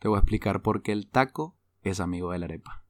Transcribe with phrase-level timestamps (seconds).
[0.00, 2.82] te voy a explicar por qué el taco es amigo de la arepa.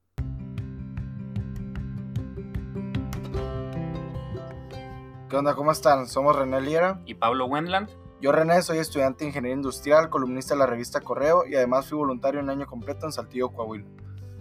[5.29, 5.55] ¿Qué onda?
[5.55, 6.07] ¿Cómo están?
[6.07, 7.01] Somos René Liera.
[7.05, 7.89] Y Pablo Wendland.
[8.21, 11.97] Yo René, soy estudiante de Ingeniería Industrial, columnista de la revista Correo y además fui
[11.97, 13.87] voluntario un año completo en Saltillo, Coahuila.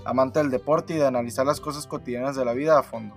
[0.04, 3.16] Amante del deporte y de analizar las cosas cotidianas de la vida a fondo.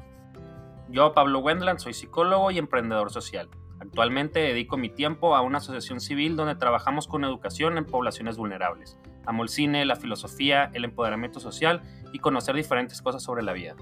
[0.90, 3.50] Yo, Pablo Wendland, soy psicólogo y emprendedor social.
[3.80, 8.98] Actualmente dedico mi tiempo a una asociación civil donde trabajamos con educación en poblaciones vulnerables.
[9.26, 13.76] Amo el cine, la filosofía, el empoderamiento social y conocer diferentes cosas sobre la vida.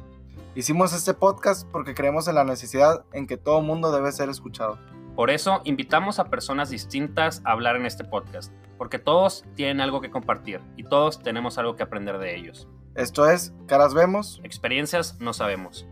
[0.56, 4.78] Hicimos este podcast porque creemos en la necesidad en que todo mundo debe ser escuchado.
[5.16, 10.02] Por eso invitamos a personas distintas a hablar en este podcast, porque todos tienen algo
[10.02, 12.68] que compartir y todos tenemos algo que aprender de ellos.
[12.96, 14.42] Esto es Caras Vemos.
[14.44, 15.86] Experiencias no sabemos.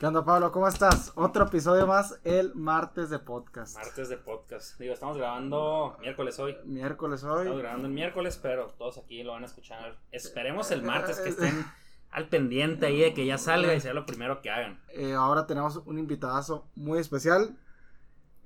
[0.00, 0.50] ¿Qué onda, Pablo?
[0.50, 1.12] ¿Cómo estás?
[1.14, 3.76] Otro episodio más el martes de podcast.
[3.76, 4.78] Martes de podcast.
[4.78, 6.56] Digo, estamos grabando miércoles hoy.
[6.64, 7.40] Miércoles hoy.
[7.40, 9.98] Estamos grabando el miércoles, pero todos aquí lo van a escuchar.
[10.10, 11.66] Esperemos el martes que estén
[12.12, 14.80] al pendiente ahí de que ya salga y sea lo primero que hagan.
[14.88, 17.58] Eh, ahora tenemos un invitadazo muy especial.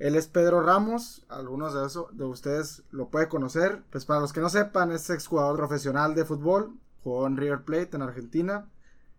[0.01, 3.85] Él es Pedro Ramos, algunos de, eso, de ustedes lo pueden conocer.
[3.93, 7.95] Pues para los que no sepan, es exjugador profesional de fútbol, jugó en River Plate
[7.95, 8.67] en Argentina,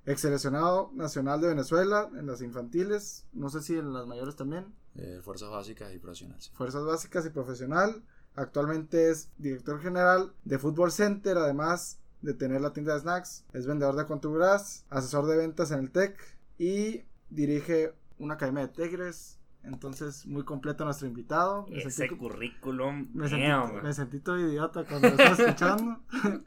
[0.05, 4.65] ex seleccionado nacional de Venezuela en las infantiles, no sé si en las mayores también.
[4.95, 6.51] Eh, fuerzas básicas y profesionales.
[6.53, 8.03] Fuerzas básicas y profesional.
[8.35, 13.45] Actualmente es director general de Fútbol Center, además de tener la tienda de snacks.
[13.53, 16.17] Es vendedor de Contubras, asesor de ventas en el TEC
[16.57, 19.39] y dirige una academia de Tigres.
[19.63, 21.65] Entonces, muy completo nuestro invitado.
[21.67, 23.09] Me Ese currículum.
[23.13, 25.99] Me sentí, me sentí todo idiota cuando lo estaba escuchando.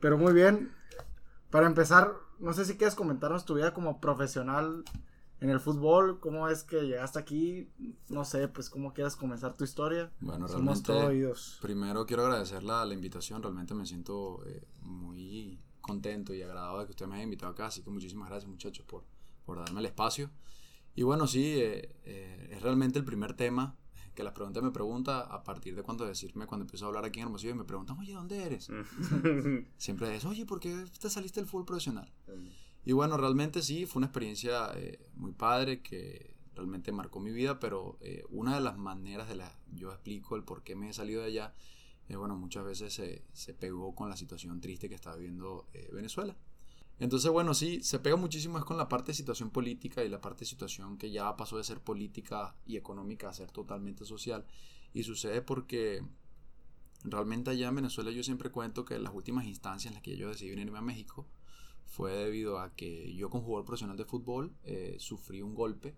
[0.00, 0.72] Pero muy bien.
[1.50, 4.84] Para empezar, no sé si quieres comentarnos tu vida como profesional
[5.40, 7.68] en el fútbol, cómo es que llegaste aquí,
[8.08, 10.10] no sé, pues cómo quieres comenzar tu historia.
[10.20, 10.92] Bueno, realmente,
[11.60, 16.86] primero quiero agradecer la, la invitación, realmente me siento eh, muy contento y agradado de
[16.86, 19.04] que usted me haya invitado acá, así que muchísimas gracias muchachos por,
[19.44, 20.30] por darme el espacio.
[20.94, 23.76] Y bueno, sí, eh, eh, es realmente el primer tema
[24.18, 27.20] que las preguntas me pregunta a partir de cuando decirme, cuando empiezo a hablar aquí
[27.20, 28.68] en Hermosillo y me preguntan, oye, ¿dónde eres?
[29.78, 32.12] Siempre es, oye, ¿por qué te saliste del fútbol profesional?
[32.84, 37.60] Y bueno, realmente sí, fue una experiencia eh, muy padre que realmente marcó mi vida,
[37.60, 40.92] pero eh, una de las maneras de la yo explico el por qué me he
[40.92, 41.54] salido de allá,
[42.08, 46.36] eh, bueno, muchas veces se, se, pegó con la situación triste que estaba viviendo Venezuela.
[47.00, 50.20] Entonces, bueno, sí, se pega muchísimo es con la parte de situación política y la
[50.20, 54.44] parte de situación que ya pasó de ser política y económica a ser totalmente social.
[54.92, 56.02] Y sucede porque
[57.04, 60.28] realmente allá en Venezuela yo siempre cuento que las últimas instancias en las que yo
[60.28, 61.28] decidí venirme a México
[61.86, 65.96] fue debido a que yo como jugador profesional de fútbol eh, sufrí un golpe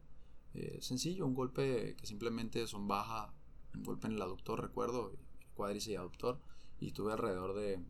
[0.54, 3.32] eh, sencillo, un golpe que simplemente son baja,
[3.74, 5.16] un golpe en el aductor, recuerdo,
[5.54, 6.40] cuádriceps y aductor,
[6.80, 7.80] y estuve alrededor de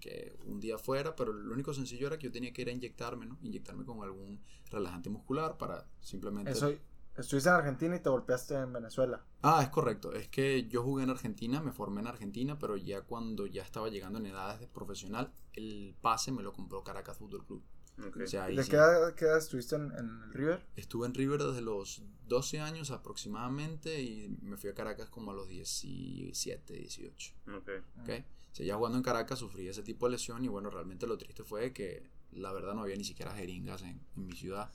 [0.00, 2.72] que un día fuera, pero lo único sencillo era que yo tenía que ir a
[2.72, 3.38] inyectarme, ¿no?
[3.42, 6.50] Inyectarme con algún relajante muscular para simplemente...
[6.50, 6.72] Eso,
[7.16, 9.24] estuviste en Argentina y te golpeaste en Venezuela.
[9.42, 10.12] Ah, es correcto.
[10.12, 13.88] Es que yo jugué en Argentina, me formé en Argentina, pero ya cuando ya estaba
[13.88, 17.62] llegando en edades de profesional, el pase me lo compró Caracas Fútbol Club.
[17.96, 20.66] ¿De qué, edad, estuviste en, el River?
[20.76, 25.34] Estuve en River desde los 12 años aproximadamente y me fui a Caracas como a
[25.34, 27.34] los 17, 18.
[27.58, 27.80] Okay.
[28.00, 28.24] okay.
[28.58, 31.42] O ya jugando en Caracas sufrí ese tipo de lesión y bueno, realmente lo triste
[31.42, 34.70] fue que la verdad no había ni siquiera jeringas en, en mi ciudad.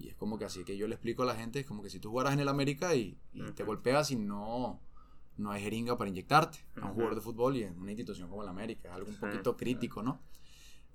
[0.00, 1.90] Y es como que así que yo le explico a la gente, es como que
[1.90, 3.18] si tú jugaras en el América y,
[3.54, 4.80] te golpeas y no,
[5.36, 8.42] no hay jeringa para inyectarte a un jugador de fútbol y en una institución como
[8.42, 10.20] el América, es algo un poquito crítico, ¿no?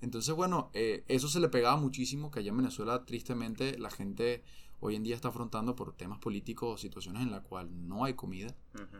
[0.01, 4.43] Entonces, bueno, eh, eso se le pegaba muchísimo, que allá en Venezuela, tristemente, la gente
[4.79, 8.55] hoy en día está afrontando por temas políticos situaciones en las cuales no hay comida,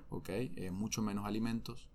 [0.09, 0.29] ¿ok?
[0.29, 1.89] Eh, mucho menos alimentos.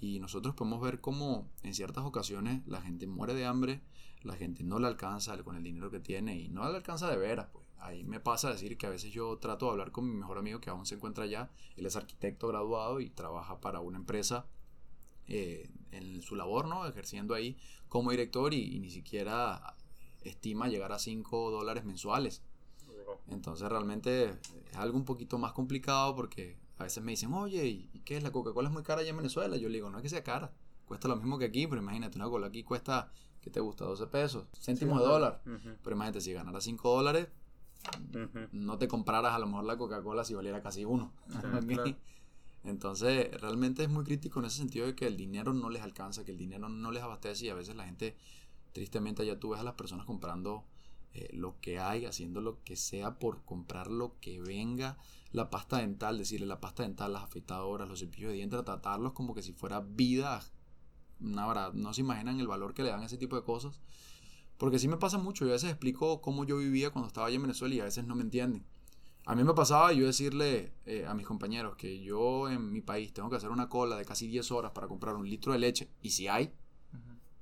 [0.00, 3.82] Y nosotros podemos ver cómo en ciertas ocasiones la gente muere de hambre,
[4.22, 7.16] la gente no le alcanza con el dinero que tiene y no le alcanza de
[7.16, 7.48] veras.
[7.52, 7.64] Pues.
[7.78, 10.38] Ahí me pasa a decir que a veces yo trato de hablar con mi mejor
[10.38, 11.50] amigo que aún se encuentra allá.
[11.76, 14.46] Él es arquitecto graduado y trabaja para una empresa
[15.28, 16.86] eh, en su labor, ¿no?
[16.86, 17.58] Ejerciendo ahí
[17.88, 19.76] como director y, ni siquiera
[20.22, 22.42] estima llegar a 5 dólares mensuales.
[23.28, 24.30] Entonces realmente
[24.70, 28.22] es algo un poquito más complicado porque a veces me dicen, oye, ¿y qué es?
[28.22, 29.56] La Coca-Cola es muy cara allá en Venezuela.
[29.56, 30.52] Yo le digo, no es que sea cara,
[30.86, 33.10] cuesta lo mismo que aquí, pero imagínate, una Cola aquí cuesta,
[33.40, 33.84] ¿qué te gusta?
[33.84, 35.40] 12 pesos, céntimos de dólar.
[35.44, 37.28] Pero imagínate, si ganara 5 dólares,
[38.52, 41.12] no te compraras a lo mejor la Coca-Cola si valiera casi uno.
[42.64, 46.24] Entonces, realmente es muy crítico en ese sentido de que el dinero no les alcanza,
[46.24, 48.16] que el dinero no les abastece y a veces la gente,
[48.72, 50.64] tristemente, ya tú ves a las personas comprando
[51.12, 54.96] eh, lo que hay, haciendo lo que sea por comprar lo que venga,
[55.34, 59.34] la pasta dental, decirle la pasta dental, las afeitadoras, los cepillos de dientes, tratarlos como
[59.34, 60.40] que si fuera vida.
[61.20, 63.80] Una no se imaginan el valor que le dan a ese tipo de cosas.
[64.58, 67.34] Porque sí me pasa mucho, yo a veces explico cómo yo vivía cuando estaba allá
[67.34, 68.64] en Venezuela y a veces no me entienden.
[69.26, 73.12] A mí me pasaba yo decirle eh, a mis compañeros que yo en mi país
[73.12, 75.90] tengo que hacer una cola de casi 10 horas para comprar un litro de leche,
[76.00, 76.54] y si hay,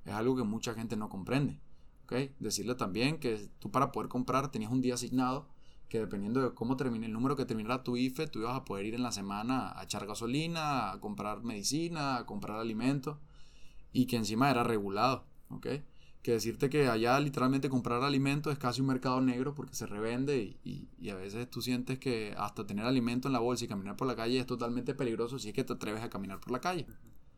[0.03, 1.61] es algo que mucha gente no comprende.
[2.05, 2.33] ¿okay?
[2.39, 5.52] Decirle también que tú para poder comprar tenías un día asignado,
[5.93, 8.87] que dependiendo de cómo termine el número que terminara tu IFE, tú ibas a poder
[8.87, 13.19] ir en la semana a echar gasolina, a comprar medicina, a comprar alimentos,
[13.91, 15.23] y que encima era regulado.
[15.51, 15.83] ¿okay?
[16.23, 20.57] que decirte que allá literalmente comprar alimento es casi un mercado negro porque se revende
[20.63, 23.95] y, y, a veces tú sientes que hasta tener alimento en la bolsa y caminar
[23.95, 26.59] por la calle es totalmente peligroso si es que te atreves a caminar por la
[26.59, 26.87] calle.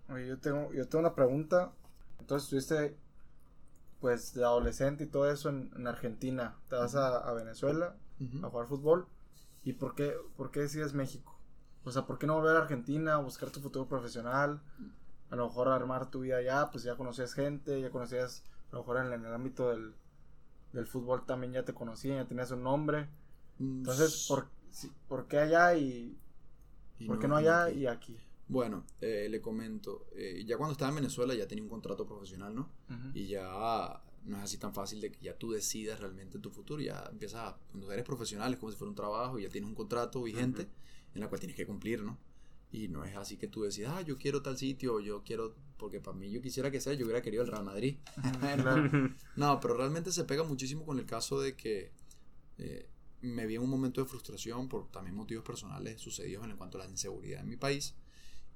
[0.07, 1.73] Oye, yo tengo, yo tengo una pregunta.
[2.19, 2.95] Entonces estuviste
[3.99, 6.55] pues de adolescente y todo eso en, Argentina.
[6.69, 7.97] Te vas a, Venezuela
[8.43, 9.07] a jugar fútbol.
[9.63, 11.37] ¿Y por qué, por qué decides México?
[11.83, 14.61] O sea, ¿por qué no volver a Argentina buscar tu futuro profesional?
[15.29, 18.81] A lo mejor armar tu vida allá, pues ya conocías gente, ya conocías a lo
[18.81, 19.93] mejor en, el ámbito del,
[20.73, 23.07] del, fútbol también ya te conocían, ya tenías un nombre.
[23.59, 24.47] Mm, Entonces, ¿por,
[25.07, 26.17] ¿por qué allá y,
[27.07, 28.17] por qué no, allá y aquí?
[28.47, 32.53] Bueno, eh, le comento, eh, ya cuando estaba en Venezuela ya tenía un contrato profesional,
[32.53, 32.69] ¿no?
[33.13, 36.81] Y ya no es así tan fácil de que ya tú decidas realmente tu futuro,
[36.81, 39.69] ya empiezas a, cuando eres profesional es como si fuera un trabajo, y ya tienes
[39.69, 40.67] un contrato vigente
[41.13, 42.17] en la cual tienes que cumplir, ¿no?
[42.71, 46.01] Y no es así que tú decidas, ah, yo quiero tal sitio, yo quiero, porque
[46.01, 47.97] para mí yo quisiera que sea, yo hubiera querido el Real Madrid.
[49.35, 51.91] no, pero realmente se pega muchísimo con el caso de que
[52.57, 52.89] eh,
[53.21, 56.83] me vi en un momento de frustración por también motivos personales sucedidos en cuanto a
[56.83, 57.95] la inseguridad en mi país.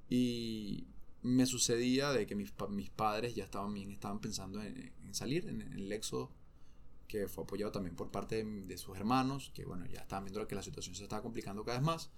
[0.09, 0.87] Y
[1.21, 5.61] me sucedía de que mis, mis padres ya estaban bien, estaban pensando en, salir, en,
[5.61, 6.31] el éxodo,
[7.07, 10.55] que fue apoyado también por parte de, sus hermanos, que bueno, ya estaban viendo que
[10.55, 12.11] la situación se estaba complicando cada vez más.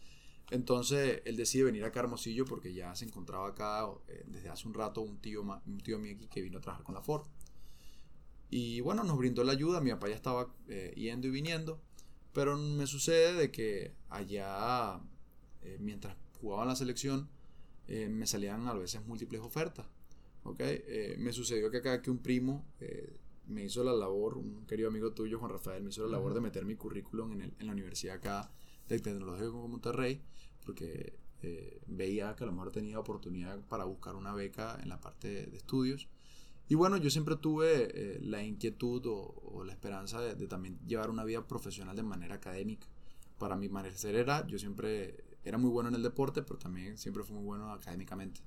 [0.50, 4.74] Entonces él decide venir a Hermosillo porque ya se encontraba acá eh, desde hace un
[4.74, 7.26] rato un tío, un tío mío aquí que vino a trabajar con la Ford.
[8.50, 11.82] Y bueno, nos brindó la ayuda, mi papá ya estaba eh, yendo y viniendo,
[12.34, 15.00] pero me sucede de que allá,
[15.62, 17.30] eh, mientras jugaba en la selección,
[17.88, 19.86] me salían a veces múltiples ofertas.
[20.44, 20.84] ¿okay?
[21.18, 22.66] me sucedió que acá que un primo
[23.48, 26.42] me hizo la labor, un querido amigo tuyo, Juan Rafael, me hizo la labor de
[26.42, 28.52] meter mi currículum en, en la universidad acá
[28.88, 30.22] de Tecnológico de Monterrey,
[30.66, 35.00] porque eh, veía que a lo mejor tenía oportunidad para buscar una beca en la
[35.00, 36.08] parte de, estudios.
[36.68, 41.24] Y bueno, yo siempre tuve eh, la inquietud o, la esperanza de, también llevar una
[41.24, 42.88] vida profesional de manera académica.
[43.40, 47.24] Para mi parecer era, yo siempre era muy bueno en el deporte, pero también siempre
[47.24, 48.42] fui muy bueno académicamente.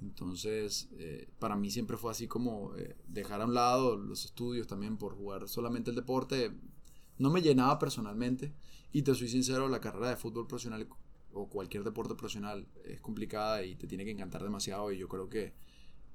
[0.00, 2.72] Entonces, eh, para mí siempre fue así como
[3.08, 6.52] dejar a un lado los estudios también por jugar solamente el deporte.
[7.18, 8.52] No me llenaba personalmente.
[8.92, 10.88] Y te soy sincero, la carrera de fútbol profesional
[11.36, 15.28] o cualquier deporte profesional es complicada y te tiene que encantar demasiado y yo creo
[15.28, 15.52] que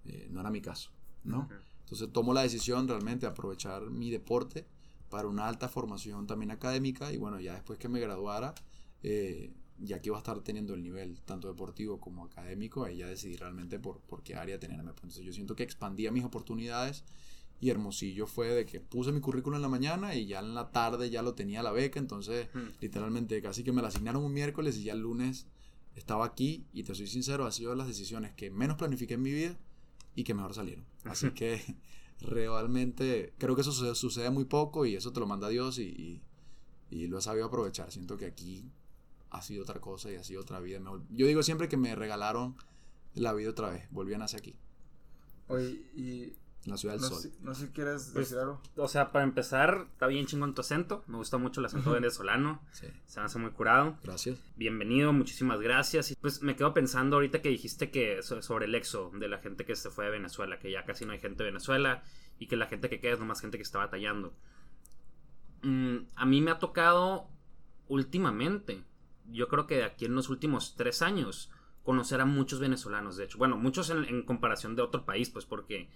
[0.06, 0.92] eh, no era mi caso,
[1.24, 1.48] ¿no?
[1.82, 4.66] Entonces tomo la decisión realmente de aprovechar mi deporte
[5.10, 8.56] para una alta formación también académica y bueno, ya después que me graduara,
[9.04, 13.08] eh, ya que iba a estar teniendo el nivel tanto deportivo como académico, ahí ya
[13.08, 14.92] decidí realmente por, por qué área tenerme.
[14.92, 17.04] Entonces yo siento que expandía mis oportunidades
[17.62, 20.72] y Hermosillo fue de que puse mi currículum en la mañana y ya en la
[20.72, 22.00] tarde ya lo tenía la beca.
[22.00, 22.48] Entonces,
[22.80, 25.46] literalmente, casi que me la asignaron un miércoles y ya el lunes
[25.96, 26.66] estaba aquí.
[26.74, 29.60] Y te soy sincero, ha sido de las decisiones que menos planifiqué en mi vida
[30.16, 30.86] y que mejor salieron.
[31.04, 31.62] Así que
[32.22, 36.22] realmente creo que eso sucede, muy poco y eso te lo manda Dios y,
[36.90, 37.92] y, lo he sabido aprovechar.
[37.92, 38.72] Siento que aquí
[39.32, 40.80] ha sido otra cosa y ha sido otra vida.
[41.10, 42.56] yo digo siempre que me regalaron
[43.16, 44.56] la vida otra vez, volvían hacia aquí.
[45.48, 46.34] Oye, y
[46.66, 47.32] la ciudad del no sol.
[47.42, 48.62] No sé si quieres pues, decir algo.
[48.76, 51.04] O sea, para empezar, está bien chingón tu acento.
[51.08, 52.62] Me gusta mucho el acento venezolano.
[52.72, 52.88] Sí.
[53.08, 53.98] Se me hace muy curado.
[54.04, 54.38] Gracias.
[54.56, 56.12] Bienvenido, muchísimas gracias.
[56.12, 59.66] Y pues me quedo pensando ahorita que dijiste que sobre el exo de la gente
[59.66, 62.04] que se fue de Venezuela, que ya casi no hay gente de Venezuela
[62.38, 64.34] y que la gente que queda es nomás gente que está batallando.
[65.64, 67.28] Mm, a mí me ha tocado
[67.88, 68.84] últimamente,
[69.30, 71.52] yo creo que de aquí en los últimos tres años,
[71.84, 73.38] conocer a muchos venezolanos, de hecho.
[73.38, 75.90] Bueno, muchos en, comparación de otro país, pues porque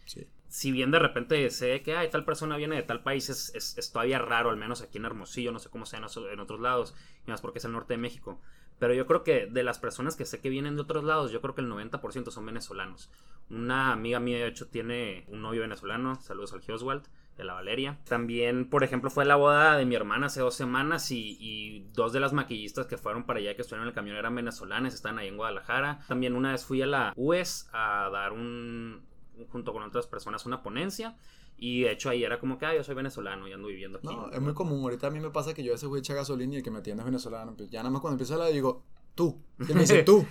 [0.48, 3.92] si bien de repente sé que hay tal persona viene de tal país, es, es,
[3.92, 6.96] todavía raro, al menos aquí en Hermosillo, no sé cómo sea en, otros lados,
[7.28, 8.42] y más porque es el norte de México.
[8.80, 11.40] Pero yo creo que de las personas que sé que vienen de otros lados, yo
[11.40, 13.10] creo que el 90% son venezolanos.
[13.50, 17.04] Una amiga mía, de hecho, tiene un novio venezolano, saludos al Oswald
[17.38, 18.00] de la Valeria.
[18.08, 22.20] También, por ejemplo, fue la boda de mi hermana hace dos semanas y, dos de
[22.20, 25.28] las maquillistas que fueron para allá que estuvieron en el camión eran venezolanas, están ahí
[25.28, 26.00] en Guadalajara.
[26.08, 29.06] También una vez fui a la UES a dar un,
[29.50, 31.18] junto con otras personas una ponencia.
[31.58, 34.08] Y de hecho ahí era como que, ah, yo soy venezolano y ando viviendo aquí.
[34.08, 34.82] No, es muy común.
[34.82, 36.64] Ahorita a mí me pasa que yo a veces voy a echar gasolina y el
[36.64, 37.56] que me atiende es venezolano.
[37.56, 39.42] Pues ya nada más cuando empiezo a hablar digo, tú.
[39.60, 40.26] Y me dice, tú.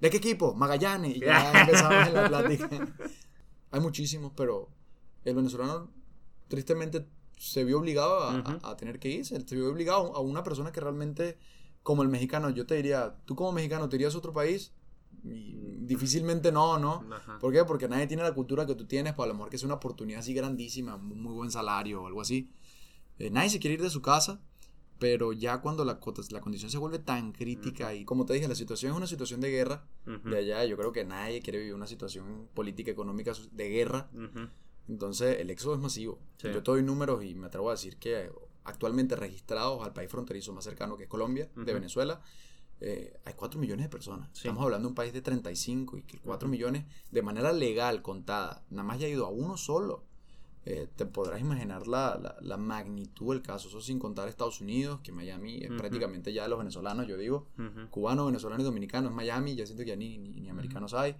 [0.00, 0.54] ¿De qué equipo?
[0.54, 1.16] Magallanes.
[1.16, 2.68] Y ya empezamos en la plática.
[3.72, 4.68] Hay muchísimos, pero
[5.24, 5.90] el venezolano
[6.48, 7.06] tristemente
[7.38, 8.58] se vio obligado a, Ujú.
[8.66, 9.40] a- a tener que irse.
[9.46, 11.38] Se vio obligado a una persona que realmente,
[11.82, 14.72] como el mexicano, yo te diría, tú como mexicano te irías a otro país.
[15.24, 17.04] Y difícilmente no, ¿no?
[17.12, 17.38] Ajá.
[17.40, 17.64] ¿Por qué?
[17.64, 19.74] Porque nadie tiene la cultura que tú tienes, para a lo mejor que es una
[19.74, 22.50] oportunidad así grandísima, muy buen salario o algo así.
[23.18, 24.40] Eh, nadie se quiere ir de su casa,
[25.00, 25.98] pero ya cuando la,
[26.30, 29.40] la condición se vuelve tan crítica y como te dije, la situación es una situación
[29.40, 29.84] de guerra
[30.30, 34.08] de allá, yo creo que nadie quiere vivir una situación política, económica de guerra.
[34.88, 36.18] Entonces el éxodo es masivo.
[36.38, 36.48] Sí.
[36.48, 38.30] Yo te doy números y me atrevo a decir que
[38.64, 41.72] actualmente registrados al país fronterizo más cercano que es Colombia, de.
[41.74, 42.20] Venezuela,
[42.80, 44.28] eh, hay 4 millones de personas.
[44.32, 44.40] Sí.
[44.46, 46.52] Estamos hablando de un país de 35 y que 4 Ujú.
[46.52, 50.04] millones de manera legal contada, nada más ya ha ido a uno solo.
[50.64, 55.00] Eh, te podrás imaginar la, la- la magnitud del caso, eso sin contar Estados Unidos,
[55.02, 57.88] que Miami es prácticamente ya de los venezolanos, yo digo, Ujú.
[57.90, 61.16] cubano, venezolano y dominicano, es Miami, ya siento que ya ni, ni, ni americanos hay.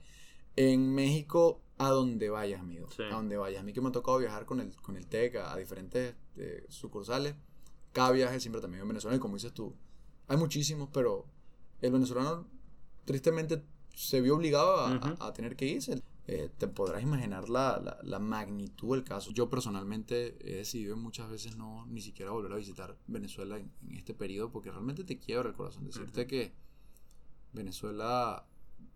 [0.60, 3.02] En México, a donde vayas, amigo, Sí.
[3.04, 3.60] a donde vayas.
[3.60, 6.14] A mí que me ha tocado viajar con el, con el TEC a, a diferentes
[6.36, 7.34] eh, sucursales,
[7.92, 9.74] cada viaje siempre también en Venezuela, y como dices tú,
[10.26, 11.26] hay muchísimos, pero
[11.80, 12.46] el venezolano
[13.04, 13.62] tristemente
[13.94, 15.22] se vio obligado a, a- Ujú.
[15.22, 16.02] a tener que irse.
[16.30, 19.30] Eh, te podrás imaginar la, la- la magnitud del caso.
[19.30, 23.96] Yo personalmente he decidido muchas veces no ni siquiera volver a visitar Venezuela en, en
[23.96, 25.86] este periodo porque realmente te quiebra el corazón.
[25.86, 26.28] Decirte Ujú.
[26.28, 26.52] que
[27.54, 28.44] Venezuela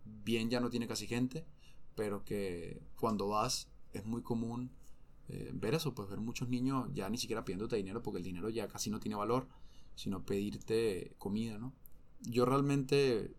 [0.04, 1.46] bien ya no tiene casi gente,
[1.94, 4.70] pero que cuando vas es muy común
[5.28, 8.48] eh, ver eso, pues ver muchos niños ya ni siquiera pidiéndote dinero porque el dinero
[8.48, 9.48] ya casi no tiene valor,
[9.94, 11.72] sino pedirte comida, ¿no?
[12.20, 13.34] Yo realmente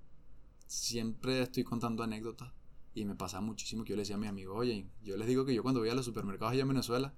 [0.67, 2.51] siempre estoy contando anécdotas
[2.93, 5.45] y me pasa muchísimo que yo le decía a mis amigos, oye, yo les digo
[5.45, 7.13] que yo cuando voy a los supermercados allá en Venezuela,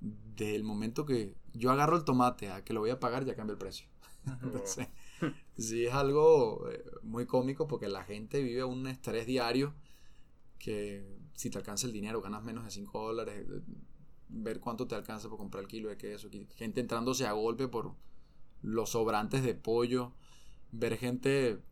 [0.00, 3.52] del momento que yo agarro el tomate a que lo voy a pagar, ya cambia
[3.52, 3.88] el precio.
[4.42, 4.88] Entonces,
[5.56, 9.74] sí es algo eh, muy cómico porque la gente vive un estrés diario
[10.58, 13.60] que si te alcanza el dinero, ganas menos de 5 dólares, eh,
[14.28, 17.68] ver cuánto te alcanza por comprar el kilo de queso, que- gente entrándose a golpe
[17.68, 17.94] por
[18.62, 20.12] los sobrantes de pollo,
[20.72, 21.62] ver gente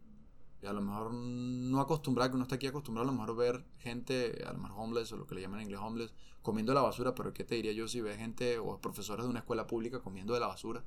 [0.67, 4.43] a lo mejor no acostumbrada, que uno está aquí acostumbrado a lo mejor ver gente,
[4.47, 7.15] a lo mejor homeless o lo que le llaman en inglés homeless, comiendo la basura,
[7.15, 10.35] pero ¿qué te diría yo si ves gente o profesores de una escuela pública comiendo
[10.35, 10.85] de la basura?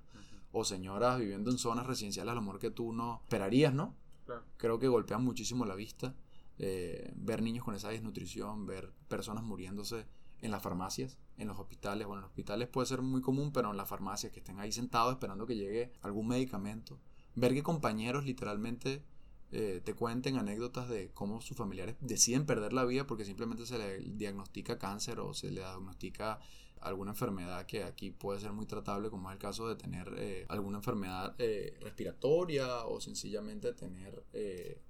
[0.51, 3.95] O señoras viviendo en zonas residenciales a lo mejor que tú no esperarías, ¿no?
[4.25, 4.43] Claro.
[4.57, 6.15] Creo que golpean muchísimo la vista.
[6.61, 10.05] eh, ver niños con esa desnutrición, ver personas muriéndose
[10.41, 12.05] en las farmacias, en los hospitales.
[12.05, 14.71] Bueno, en los hospitales puede ser muy común, pero en las farmacias que estén ahí
[14.71, 16.99] sentados esperando que llegue algún medicamento.
[17.35, 19.03] Ver que compañeros literalmente
[19.51, 23.77] eh, te cuenten anécdotas de cómo sus familiares deciden perder la vida porque simplemente se
[23.77, 26.39] le diagnostica cáncer o se le diagnostica
[26.81, 30.45] alguna enfermedad que aquí puede ser muy tratable, como es el caso de tener eh,
[30.49, 34.81] alguna enfermedad eh, respiratoria o sencillamente tener eh,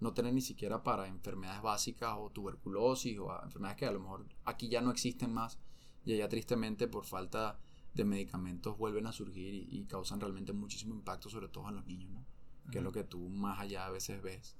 [0.00, 4.26] no tener ni siquiera para enfermedades básicas o tuberculosis o enfermedades que a lo mejor
[4.44, 5.58] aquí ya no existen más
[6.04, 7.58] y allá tristemente por falta
[7.92, 11.86] de medicamentos vuelven a surgir y, y causan realmente muchísimo impacto sobre todo en los
[11.86, 12.24] niños, ¿no?
[12.70, 14.56] Que es lo que tú más allá a veces ves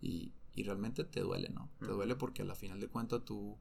[0.00, 1.70] y, y realmente te duele, ¿no?
[1.78, 3.56] Te duele porque a la final de cuentas tú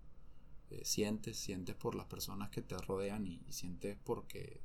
[0.70, 4.62] eh, sientes, sientes por las personas que te rodean y, y sientes porque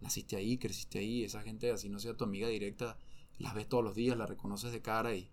[0.00, 2.98] naciste ahí, creciste ahí, esa gente así no sea tu amiga directa,
[3.38, 5.30] las ves todos los días, la reconoces de cara y,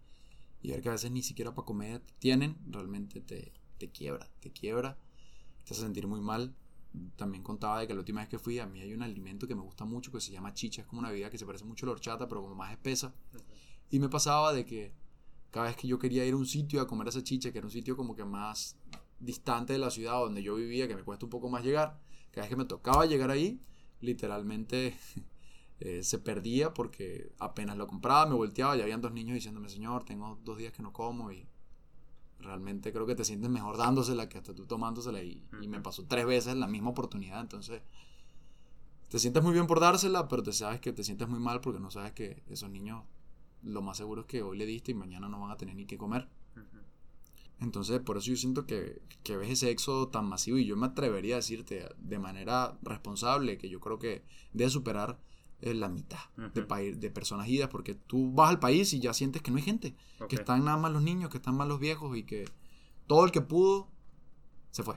[0.62, 4.52] y ver que a veces ni siquiera para comer tienen, realmente te, te quiebra, te
[4.52, 4.98] quiebra,
[5.66, 6.56] te hace sentir muy mal.
[7.16, 9.56] También contaba de que la última vez que fui, a mí hay un alimento que
[9.56, 11.86] me gusta mucho que se llama chicha, es como una bebida que se parece mucho
[11.86, 13.14] a la horchata, pero como más espesa.
[13.90, 14.94] Y me pasaba de que
[15.50, 17.66] cada vez que yo quería ir a un sitio a comer esa chicha, que era
[17.66, 18.78] un sitio como que más
[19.24, 22.00] distante de la ciudad donde yo vivía, que me cuesta un poco más llegar,
[22.32, 23.62] cada vez que me tocaba llegar ahí,
[24.02, 24.98] literalmente
[25.80, 30.04] eh, se perdía porque apenas lo compraba, me volteaba y habían dos niños diciéndome, señor,
[30.04, 31.48] tengo dos días que no como y
[32.40, 36.06] realmente creo que te sientes mejor dándosela que hasta tú tomándosela y, y me pasó
[36.06, 37.82] tres veces la misma oportunidad, entonces
[39.08, 41.80] te sientes muy bien por dársela, pero te sabes que te sientes muy mal porque
[41.80, 43.04] no sabes que esos niños
[43.62, 45.86] lo más seguro es que hoy le diste y mañana no van a tener ni
[45.86, 46.28] qué comer.
[47.60, 50.88] Entonces, por eso yo siento que, que ves ese éxodo tan masivo y yo me
[50.88, 55.20] atrevería a decirte de manera responsable que yo creo que debe superar
[55.62, 56.20] eh, la mitad
[56.54, 56.68] de, Ujú.
[56.68, 59.64] paí- de personas idas porque tú vas al país y ya sientes que no hay
[59.64, 59.96] gente,
[60.28, 62.46] que están nada más los niños, que están más los viejos y que
[63.08, 63.88] todo el que pudo
[64.72, 64.96] se fue.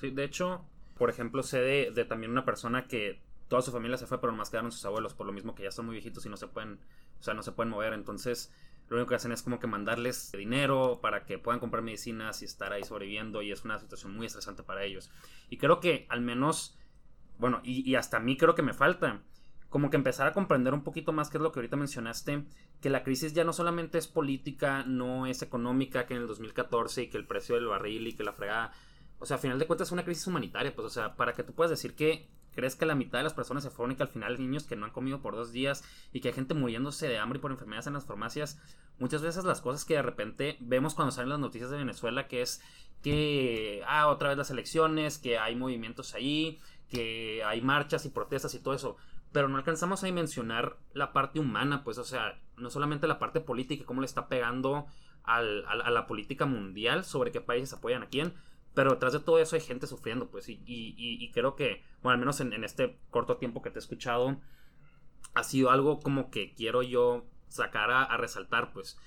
[0.00, 0.64] Sí, de hecho,
[0.96, 4.32] por ejemplo, sé de, de también una persona que toda su familia se fue, pero
[4.32, 6.48] nomás quedaron sus abuelos, por lo mismo que ya son muy viejitos y no se
[6.48, 6.80] pueden,
[7.20, 7.92] o sea, no se pueden mover.
[7.92, 8.50] Entonces,
[8.88, 12.44] lo único que hacen es como que mandarles dinero para que puedan comprar medicinas y
[12.44, 15.10] estar ahí sobreviviendo y es una situación muy estresante para ellos.
[15.48, 16.76] Y creo que al menos,
[17.38, 19.22] bueno, y, hasta a mí creo que me falta
[19.70, 22.44] como que empezar a comprender un poquito más qué es lo que ahorita mencionaste,
[22.80, 27.02] que la crisis ya no solamente es política, no es económica, que en el 2014
[27.02, 28.72] y que el precio del barril y que la fregada,
[29.18, 31.42] o sea, a final de cuentas es una crisis humanitaria, pues, o sea, para que
[31.42, 34.02] tú puedas decir que crees que la mitad de las personas se fueron y que
[34.02, 37.08] al final niños que no han comido por dos días y que hay gente muriéndose
[37.08, 38.60] de hambre y por enfermedades en las farmacias,
[38.98, 42.42] muchas veces las cosas que de repente vemos cuando salen las noticias de Venezuela, que
[42.42, 42.62] es
[43.02, 48.54] que, ah, otra vez las elecciones, que hay movimientos ahí, que hay marchas y protestas
[48.54, 48.96] y todo eso
[49.34, 53.40] pero no alcanzamos a dimensionar la parte humana, pues, o sea, no solamente la parte
[53.40, 54.86] política, cómo le está pegando
[55.24, 58.32] al, a la política mundial sobre qué países apoyan a quién,
[58.74, 62.14] pero detrás de todo eso hay gente sufriendo, pues, y, y, y creo que, bueno,
[62.14, 64.40] al menos en, en, este corto tiempo que te he escuchado,
[65.34, 68.98] ha sido algo como que quiero yo sacar a, a resaltar, pues,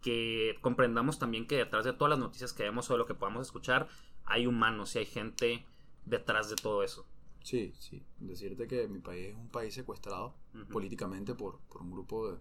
[0.00, 3.14] que comprendamos también que detrás de todas las noticias que vemos o de lo que
[3.14, 3.88] podamos escuchar,
[4.24, 5.66] hay humanos y hay gente
[6.04, 7.06] detrás de todo eso.
[7.42, 8.04] Sí, sí.
[8.18, 10.68] Decirte que mi país es un país secuestrado uh -huh.
[10.68, 12.38] políticamente por, por, un grupo de,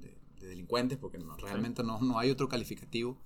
[0.00, 3.20] de, de delincuentes, porque no, realmente no, no, hay otro calificativo.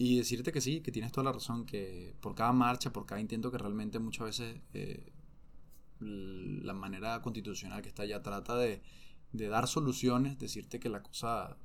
[0.00, 3.20] Y decirte que sí, que tienes toda la razón, que por cada marcha, por cada
[3.20, 5.12] intento que realmente muchas veces eh,
[5.98, 8.80] la manera constitucional que está allá trata de,
[9.32, 11.56] de dar soluciones, decirte que la cosa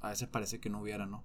[0.00, 1.24] a veces parece que no hubiera, ¿no?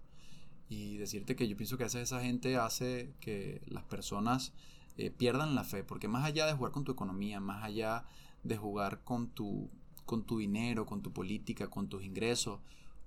[0.69, 4.53] Y decirte que yo pienso que a veces esa gente hace que las personas
[4.97, 8.05] eh, pierdan la fe, porque más allá de jugar con tu economía, más allá
[8.43, 9.71] de jugar con tu,
[10.05, 12.59] con tu dinero, con tu política, con tus ingresos,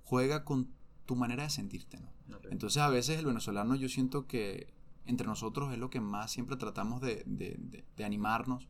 [0.03, 0.69] juega con
[1.07, 2.37] tu manera de sentirte, ¿no?
[2.37, 2.51] Okay.
[2.51, 4.71] Entonces a veces el venezolano yo siento que
[5.05, 8.67] entre nosotros es lo que más siempre tratamos de, de, de, de animarnos,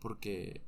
[0.00, 0.62] porque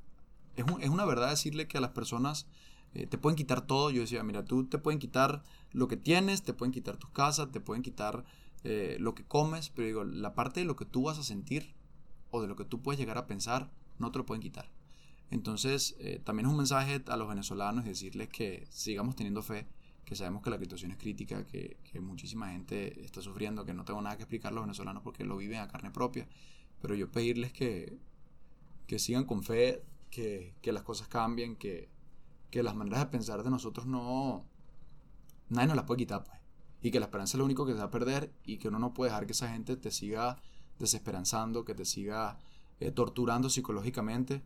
[0.55, 2.47] es, un, es, una verdad decirle que a las personas
[2.95, 5.43] eh, te pueden quitar todo, yo decía, mira, tú te pueden quitar
[5.73, 8.25] lo que tienes, te pueden quitar tus casas, te pueden quitar
[8.65, 11.75] eh, lo que comes, pero digo, la parte de lo que tú vas a sentir,
[12.31, 14.71] o de lo que tú puedes llegar a pensar, no te lo pueden quitar.
[15.31, 19.67] Entonces, eh, también es un mensaje a los venezolanos y decirles que sigamos teniendo fe,
[20.07, 23.85] que sabemos que la situación es crítica, que, que, muchísima gente está sufriendo, que no
[23.85, 26.29] tengo nada que explicar a los venezolanos porque lo viven a carne propia,
[26.81, 27.99] pero yo pedirles que,
[28.87, 31.89] que sigan con fe, que, que las cosas cambien, que,
[32.53, 34.45] que las maneras de pensar de nosotros no...
[35.49, 36.39] Nadie nos las puede quitar, pues.
[36.83, 38.79] Y que la esperanza es lo único que se va a perder y que uno
[38.79, 40.39] no puede dejar que esa gente te siga
[40.79, 42.39] desesperanzando, que te siga
[42.79, 44.43] eh, torturando psicológicamente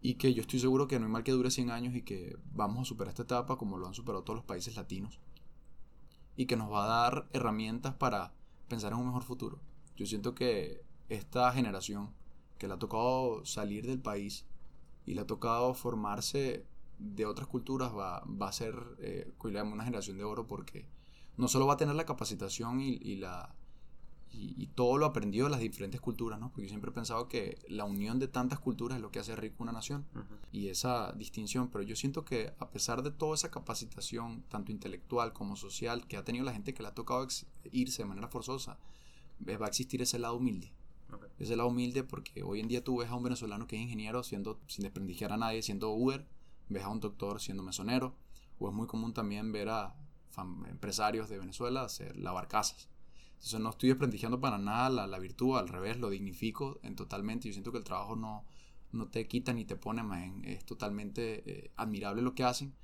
[0.00, 2.36] y que yo estoy seguro que no hay mal que dure 100 años y que
[2.52, 5.18] vamos a superar esta etapa como lo han superado todos los países latinos
[6.36, 8.34] y que nos va a dar herramientas para
[8.68, 9.60] pensar en un mejor futuro.
[9.96, 12.12] Yo siento que esta generación
[12.58, 14.46] que le ha tocado salir del país
[15.06, 16.66] y le ha tocado formarse
[16.98, 20.88] de otras culturas va, va a ser eh, una generación de oro porque
[21.36, 23.54] no solo va a tener la capacitación y, y la,
[24.32, 26.50] y, y, todo lo aprendido de las diferentes culturas, ¿no?
[26.50, 29.34] Porque yo siempre he pensado que la unión de tantas culturas es lo que hace
[29.34, 30.38] rico una nación uh -huh.
[30.52, 35.32] y esa distinción, pero yo siento que a pesar de toda esa capacitación, tanto intelectual
[35.32, 37.26] como social, que ha tenido la gente que le ha tocado
[37.72, 38.78] irse de manera forzosa,
[39.40, 40.72] va a existir ese lado humilde.
[41.12, 41.28] Okay.
[41.38, 44.22] Ese lado humilde porque hoy en día tú ves a un venezolano que es ingeniero
[44.22, 46.26] siendo, sin desprestigiar a nadie, siendo Uber,
[46.68, 48.16] ves a un doctor siendo mesonero,
[48.58, 49.94] o es muy común también ver a
[50.68, 52.90] empresarios de Venezuela hacer lavar casas
[53.36, 57.48] entonces no estoy desprestigiando para nada la, la, virtud, al revés, lo dignifico en totalmente.
[57.48, 58.44] Yo siento que el trabajo no,
[58.92, 62.74] no te quita ni te pone, más es totalmente eh, admirable lo que hacen.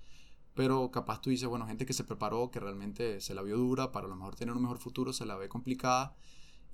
[0.54, 3.90] Pero capaz tú dices, bueno, gente que se preparó, que realmente se la vio dura,
[3.90, 6.14] para a lo mejor tener un mejor futuro, se la ve complicada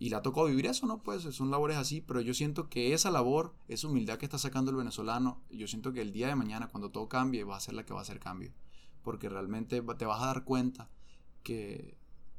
[0.00, 1.02] y la tocó vivir eso, ¿no?
[1.02, 4.70] Pues son labores así, pero yo siento que esa labor, esa humildad que está sacando
[4.70, 7.74] el venezolano, yo siento que el día de mañana, cuando todo cambie, va a ser
[7.74, 8.52] la que va a hacer cambio.
[9.02, 10.90] Porque realmente te vas a dar cuenta
[11.42, 11.97] que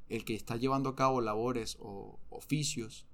[0.09, 3.07] el que está llevando a cabo labores o oficios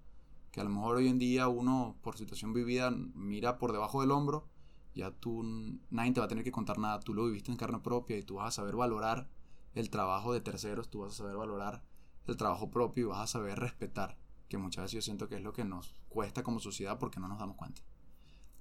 [0.56, 4.12] que a lo mejor hoy en día uno por situación vivida mira por debajo del
[4.12, 4.48] hombro,
[4.94, 5.44] ya tú
[5.90, 8.24] nadie te va a tener que contar nada, tú lo viviste en carne propia y
[8.24, 9.28] tú vas a saber valorar
[9.74, 11.84] el trabajo de terceros, tú vas a saber valorar
[12.26, 15.42] el trabajo propio y vas a saber respetar, que muchas veces yo siento que es
[15.42, 17.82] lo que nos cuesta como sociedad porque no nos damos cuenta.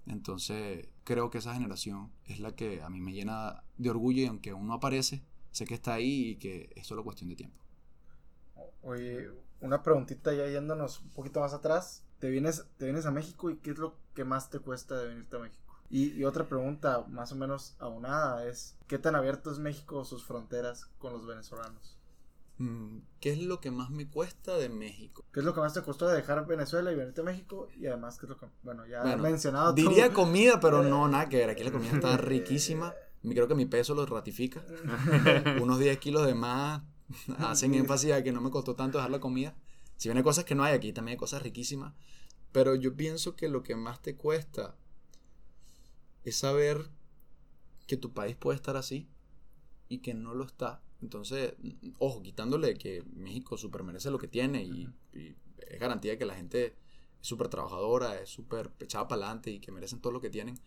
[0.07, 4.27] Entonces creo que esa generación es la que a mí me llena de orgullo y
[4.27, 7.63] aunque uno aparece, sé que está ahí y que es solo cuestión de tiempo.
[8.85, 12.05] Oye, una preguntita ya yéndonos un poquito más atrás.
[12.18, 15.09] ¿Te vienes, te vienes a México y qué es lo que más te cuesta de
[15.09, 15.62] venirte a México?
[15.90, 20.25] Y, y, otra pregunta más o menos aunada es, ¿qué tan abierto es México sus
[20.25, 21.99] fronteras con los venezolanos?
[22.59, 25.25] Mm, ¿Qué es lo que más me cuesta de México?
[25.33, 27.68] ¿Qué es lo que más te costó de dejar Venezuela y venirte a México?
[27.77, 30.14] Y además, ¿qué es lo que, bueno, ya bueno, he mencionado Diría tú.
[30.14, 32.94] comida, pero no, nada que ver, aquí la comida está riquísima.
[33.23, 34.62] creo que mi peso lo ratifica.
[35.61, 36.83] Unos 10 kilos de más
[37.38, 39.55] hacen énfasis a que no me costó tanto dejar la comida.
[39.96, 41.94] Si viene cosas que no hay aquí, también hay cosas riquísimas.
[42.53, 44.77] Pero yo pienso que lo que más te cuesta
[46.24, 46.88] es saber
[47.87, 49.09] que tu país puede estar así
[49.88, 50.83] y que no lo está.
[51.03, 51.55] Entonces,
[51.98, 56.35] ojo, quitándole que México super merece lo que tiene y, es garantía de que la
[56.35, 56.72] gente es
[57.20, 60.59] súper trabajadora, es súper echada para adelante y que merecen todo lo que tienen.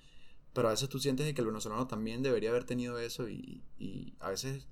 [0.53, 4.15] Pero a veces tú sientes que el venezolano también debería haber tenido eso y, y
[4.19, 4.67] a veces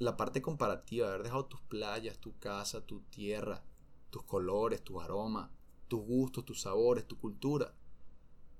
[0.00, 3.62] la parte comparativa, haber dejado tus playas, tu casa, tu tierra,
[4.08, 5.50] tus colores, tus aromas,
[5.88, 7.74] tus gustos, tus sabores, tu cultura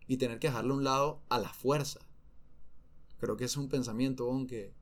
[0.06, 2.00] y tener que dejarlo a un lado a la fuerza.
[3.18, 4.74] Creo que es un pensamiento, aunque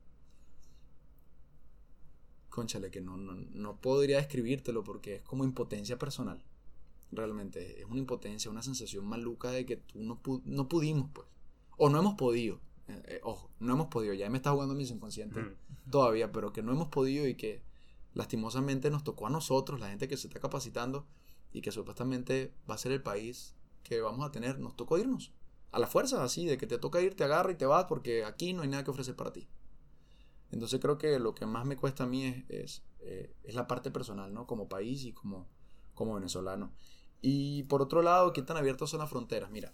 [2.49, 6.43] conchale, que no, no, podría describírtelo porque es como impotencia personal.
[7.09, 11.27] Realmente, es una impotencia, una sensación maluca de que tú no, no pudimos, pues.
[11.77, 12.59] O no hemos podido.
[12.89, 14.13] Eh, ojo, no hemos podido.
[14.13, 15.57] Ya me está jugando mi inconsciente
[15.89, 17.61] todavía, pero que no hemos podido y que
[18.13, 21.05] lastimosamente nos tocó a nosotros, la gente que se está capacitando
[21.51, 25.33] y que supuestamente va a ser el país que vamos a tener, nos tocó irnos.
[25.71, 28.25] A la fuerza, así, de que te toca ir, te agarra y te vas porque
[28.25, 29.47] aquí no hay nada que ofrecer para ti.
[30.51, 33.91] Entonces creo que lo que más me cuesta a mí es, es, eh, la parte
[33.91, 34.47] personal, ¿no?
[34.47, 35.47] Como país y como,
[35.93, 36.73] como venezolano.
[37.21, 39.51] Y por otro lado, ¿qué tan abiertas son las fronteras?
[39.51, 39.73] Mira,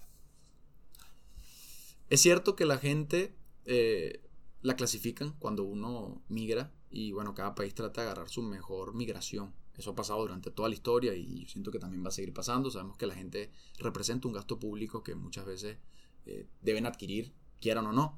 [2.09, 4.21] es cierto que la gente eh,
[4.61, 9.53] la clasifican cuando uno migra y bueno, cada país trata de agarrar su mejor migración.
[9.77, 12.33] Eso ha pasado durante toda la historia y yo siento que también va a seguir
[12.33, 12.71] pasando.
[12.71, 15.77] Sabemos que la gente representa un gasto público que muchas veces
[16.25, 18.17] eh, deben adquirir, quieran o no.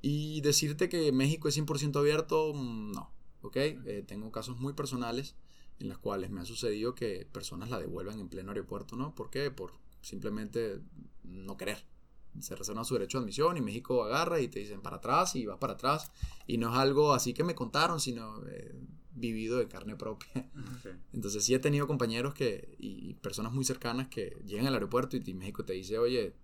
[0.00, 3.12] Y decirte que México es 100% abierto, mm, no.
[3.42, 3.56] ¿Ok?
[3.56, 5.36] Eh, tengo casos muy personales
[5.78, 9.14] en los cuales me ha sucedido que personas la devuelvan en pleno aeropuerto, ¿no?
[9.14, 9.50] ¿Por qué?
[9.50, 10.80] Por simplemente
[11.22, 11.84] no querer.
[12.38, 15.46] Se reservan su derecho de admisión y México agarra y te dicen para atrás y
[15.46, 16.12] vas para atrás.
[16.46, 18.74] Y no es algo así que me contaron, sino eh,
[19.12, 20.50] vivido de carne propia.
[21.12, 25.34] Entonces sí he tenido compañeros que y personas muy cercanas que llegan al aeropuerto y
[25.34, 26.34] México te dice, oye,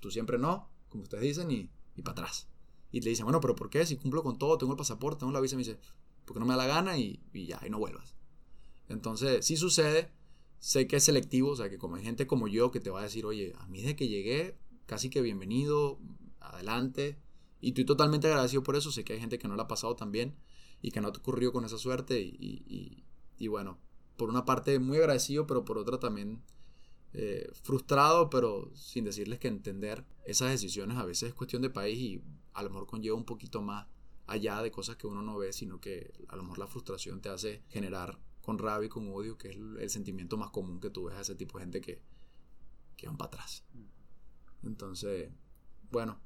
[0.00, 2.48] tú siempre no, como ustedes dicen, y, y para atrás.
[2.90, 3.84] Y le dicen, bueno, pero ¿por qué?
[3.86, 5.78] Si cumplo con todo, tengo el pasaporte, tengo la visa, me dice,
[6.24, 8.14] porque no me da la gana y, y ya, y no vuelvas.
[8.88, 10.10] Entonces, sí sucede,
[10.58, 13.00] sé que es selectivo, o sea, que como hay gente como yo que te va
[13.00, 15.98] a decir, oye, a mí desde que llegué, casi que bienvenido,
[16.40, 17.18] adelante,
[17.60, 19.96] y estoy totalmente agradecido por eso, sé que hay gente que no la ha pasado
[19.96, 20.36] tan bien
[20.82, 23.04] y que no te ocurrió con esa suerte, y,
[23.38, 23.78] y, bueno,
[24.16, 26.42] por una parte muy agradecido, pero por otra también
[27.14, 31.98] eh, frustrado, pero sin decirles que entender esas decisiones a veces es cuestión de país
[31.98, 33.86] y a lo mejor conlleva un poquito más
[34.26, 37.28] allá de cosas que uno no ve, sino que a lo mejor la frustración te
[37.28, 41.04] hace generar con rabia y con odio, que es el, sentimiento más común que tú
[41.04, 42.02] ves a ese tipo de gente que,
[42.96, 43.64] que van para atrás.
[44.66, 45.30] Entonces,
[45.90, 46.20] bueno,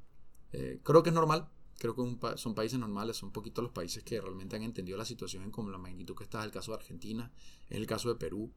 [0.52, 1.48] eh, creo que es normal,
[1.78, 5.44] creo que son países normales, son poquitos los países que realmente han entendido la situación
[5.44, 7.30] en como la magnitud que está, es el caso de Argentina,
[7.68, 8.52] es el caso de Perú,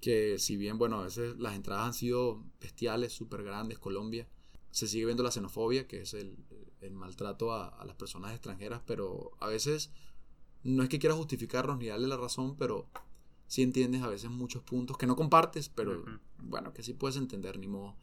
[0.00, 4.28] que si bien, bueno, a veces las entradas han sido bestiales, súper grandes, Colombia,
[4.70, 6.36] se sigue viendo la xenofobia, que es el,
[6.90, 9.90] maltrato a, las personas extranjeras, pero a veces
[10.62, 12.90] no es que quiera justificarlos ni darle la razón, pero
[13.46, 16.04] sí entiendes a veces muchos puntos que no compartes, pero
[16.38, 17.96] bueno, que sí puedes entender, ni modo.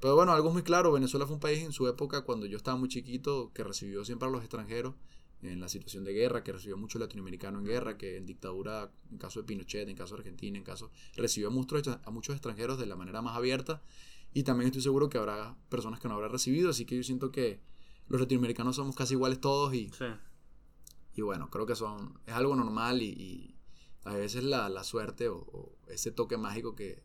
[0.00, 2.76] Pero bueno, algo muy claro, Venezuela fue un país en su época, cuando yo estaba
[2.76, 4.94] muy chiquito, que recibió siempre a los extranjeros
[5.42, 9.18] en la situación de guerra, que recibió mucho latinoamericano en guerra, que en dictadura, en
[9.18, 12.78] caso de Pinochet, en caso de Argentina, en caso, recibió a muchos, a muchos extranjeros
[12.78, 13.82] de la manera más abierta.
[14.34, 17.30] Y también estoy seguro que habrá personas que no habrá recibido, así que yo siento
[17.30, 17.60] que
[18.08, 19.90] los latinoamericanos somos casi iguales todos y,
[21.14, 23.54] y bueno, creo que son, es algo normal y,
[24.04, 27.02] a veces la, la suerte o, ese toque mágico que,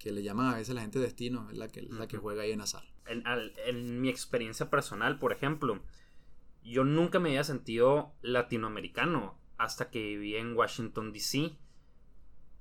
[0.00, 2.52] que le llaman a veces la gente destino es la que, la que juega ahí
[2.52, 2.82] en azar.
[3.06, 3.22] En,
[3.66, 5.82] en mi experiencia personal, por ejemplo,
[6.64, 11.52] yo nunca me había sentido latinoamericano hasta que viví en Washington, D.C.,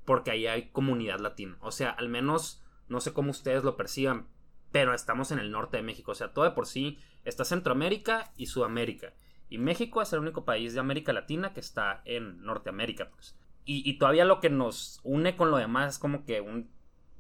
[0.04, 1.58] porque ahí hay comunidad latina.
[1.62, 4.28] O sea, al menos, no sé cómo ustedes lo perciban,
[4.72, 6.12] pero estamos en el norte de México.
[6.12, 9.14] O sea, todo de por sí está Centroamérica y Sudamérica.
[9.50, 13.38] Y México es el único país de América Latina que está en Norteamérica, pues.
[13.66, 16.70] Y, y todavía lo que nos une con lo demás es como que un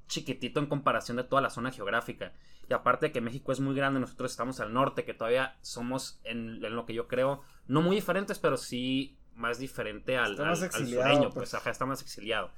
[0.09, 2.33] chiquitito en comparación de toda la zona geográfica.
[2.69, 6.19] Y aparte de que México es muy grande, nosotros estamos al norte, que todavía somos,
[6.25, 11.29] en, lo que yo creo, no muy diferentes, pero sí más diferente al, al, sureño,
[11.29, 12.51] pues, pues, ajá, está más exiliado.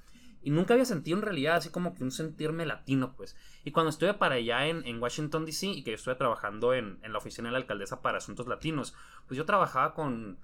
[0.43, 3.37] Y nunca había sentido en realidad así como que un sentirme latino, pues.
[3.63, 6.97] Y cuando estuve para allá en, en Washington, D.C., y que yo estuve trabajando en,
[7.03, 8.95] en, la oficina de la alcaldesa para asuntos latinos,
[9.27, 10.39] pues yo trabajaba con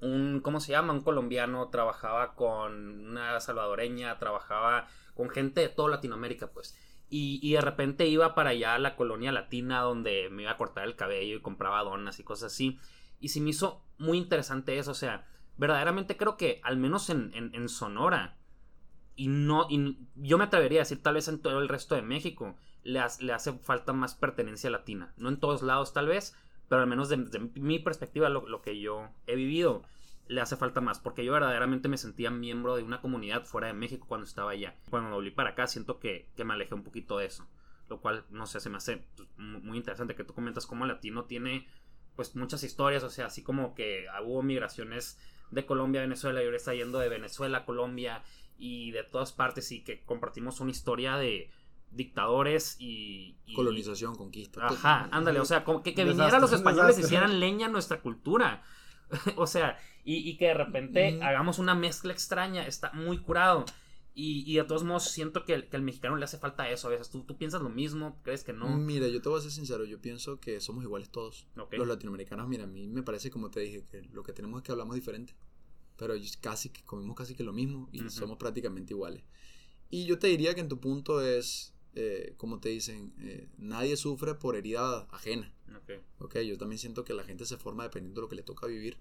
[0.00, 0.92] un, ¿cómo se llama?
[0.92, 6.76] Un colombiano, trabajaba con una salvadoreña, trabajaba con gente de toda Latinoamérica, pues.
[7.08, 10.56] Y, y de repente iba para allá a la colonia latina donde me iba a
[10.56, 12.78] cortar el cabello y compraba donas y cosas así.
[13.18, 14.92] Y se me hizo muy interesante eso.
[14.92, 18.36] O sea, verdaderamente creo que al menos en, en, Sonora,
[19.16, 22.02] y no, y yo me atrevería a decir tal vez en todo el resto de
[22.02, 25.12] México, le, ha- le hace falta más pertenencia latina.
[25.16, 26.34] No en todos lados tal vez,
[26.68, 29.82] pero al menos desde mi perspectiva, lo, lo que yo he vivido,
[30.30, 33.72] le hace falta más, porque yo verdaderamente me sentía miembro de una comunidad fuera de
[33.74, 34.76] México cuando estaba allá.
[34.88, 37.46] Cuando volví para acá, siento que, que me alejé un poquito de eso,
[37.88, 40.84] lo cual, no sé, se me hace pues, mu- muy interesante que tú comentas cómo
[40.84, 41.66] el latino tiene
[42.16, 45.18] pues muchas historias, o sea, así como que hubo migraciones
[45.50, 48.22] de Colombia a Venezuela y ahora está yendo de Venezuela a Colombia
[48.58, 51.50] y de todas partes y que compartimos una historia de
[51.90, 53.36] dictadores y...
[53.46, 54.66] y- Colonización, conquista.
[54.66, 58.00] Ajá, ándale, o sea, como que, que vinieran los españoles y hicieran leña a nuestra
[58.00, 58.62] cultura.
[59.36, 61.22] o sea, y, y que de repente Mm.
[61.22, 63.64] hagamos una mezcla extraña, está muy curado.
[64.12, 66.90] Y, y de todos modos siento que, que al mexicano le hace falta eso a
[66.90, 67.10] veces.
[67.10, 68.20] ¿Tú, tú piensas lo mismo?
[68.24, 68.76] ¿Crees que no?
[68.76, 71.46] Mira, yo te voy a ser sincero, yo pienso que somos iguales todos.
[71.54, 74.66] Los latinoamericanos, mira, a mí me parece, como te dije, que lo que tenemos es
[74.66, 75.34] que hablamos diferente.
[75.96, 79.22] Pero casi que comemos casi que lo mismo y somos prácticamente iguales.
[79.90, 83.96] Y yo te diría que en tu punto es, eh, como te dicen, eh, nadie
[83.96, 85.52] sufre por herida ajena.
[85.76, 85.90] Ok.
[86.20, 88.66] Ok, yo también siento que la gente se forma dependiendo de lo que le toca
[88.66, 88.98] vivir.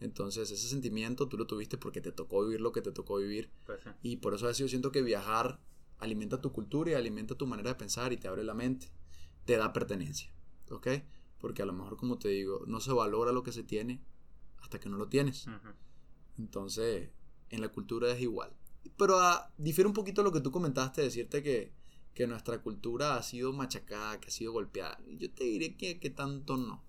[0.00, 3.50] Entonces, ese sentimiento tú lo tuviste porque te tocó vivir lo que te tocó vivir.
[3.66, 3.90] Pues, sí.
[4.02, 5.60] Y por eso a veces yo siento que viajar
[5.98, 8.88] alimenta tu cultura y alimenta tu manera de pensar y te abre la mente.
[9.44, 10.32] Te da pertenencia.
[10.70, 10.88] ¿Ok?
[11.40, 14.00] Porque a lo mejor, como te digo, no se valora lo que se tiene
[14.60, 15.46] hasta que no lo tienes.
[16.36, 17.10] Entonces,
[17.50, 18.52] en la cultura es igual.
[18.96, 21.72] Pero ah, difiere un poquito lo que tú comentaste, decirte que,
[22.18, 24.98] que nuestra cultura ha sido machacada, que ha sido golpeada.
[25.20, 26.82] Yo te diré que, que tanto no.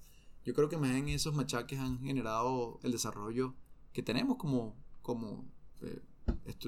[0.44, 3.54] Yo creo que más bien esos machaques han generado el desarrollo
[3.94, 5.46] que tenemos como, como
[5.84, 6.02] eh,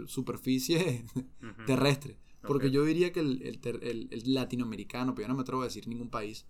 [0.06, 1.04] superficie
[1.42, 1.66] Ujú.
[1.66, 2.20] terrestre.
[2.48, 2.74] Porque Ok.
[2.74, 5.88] yo diría que el, el el- el latinoamericano, pero yo no me atrevo a decir
[5.88, 6.46] ningún país,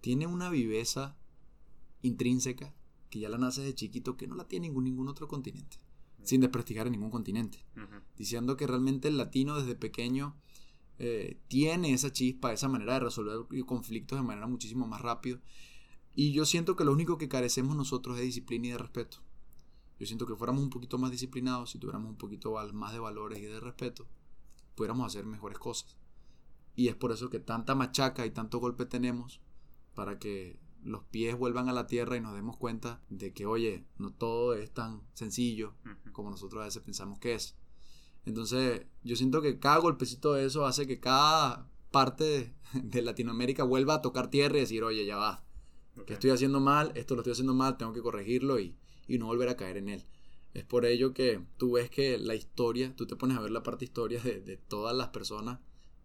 [0.00, 1.18] tiene una viveza
[2.00, 2.74] intrínseca
[3.10, 5.76] que ya la nace de chiquito que no la tiene ningún, ningún otro continente.
[6.22, 7.58] Sin desprestigiar a ningún continente.
[7.76, 8.00] Ujú.
[8.16, 10.34] Diciendo que realmente el latino desde pequeño
[10.98, 15.40] eh, tiene esa chispa, esa manera de resolver conflictos de manera muchísimo más rápido.
[16.14, 19.18] Y yo siento que lo único que carecemos nosotros es disciplina y de respeto.
[19.98, 23.38] Yo siento que fuéramos un poquito más disciplinados, si tuviéramos un poquito más de valores
[23.38, 24.06] y de respeto,
[24.74, 25.96] pudiéramos hacer mejores cosas.
[26.74, 29.40] Y es por eso que tanta machaca y tanto golpe tenemos
[29.94, 33.84] para que los pies vuelvan a la tierra y nos demos cuenta de que, oye,
[33.98, 35.74] no todo es tan sencillo
[36.12, 37.56] como nosotros a veces pensamos que es.
[38.24, 43.64] Entonces, yo siento que cada golpecito de eso hace que cada parte de, de Latinoamérica
[43.64, 45.44] vuelva a tocar tierra y decir, oye, ya va,
[46.06, 48.74] que estoy haciendo mal, esto lo estoy haciendo mal, tengo que corregirlo y,
[49.08, 50.04] y no volver a caer en él.
[50.54, 53.62] Es por ello que tú ves que la historia, tú te pones a ver la
[53.62, 55.60] parte historia de, de todas las personas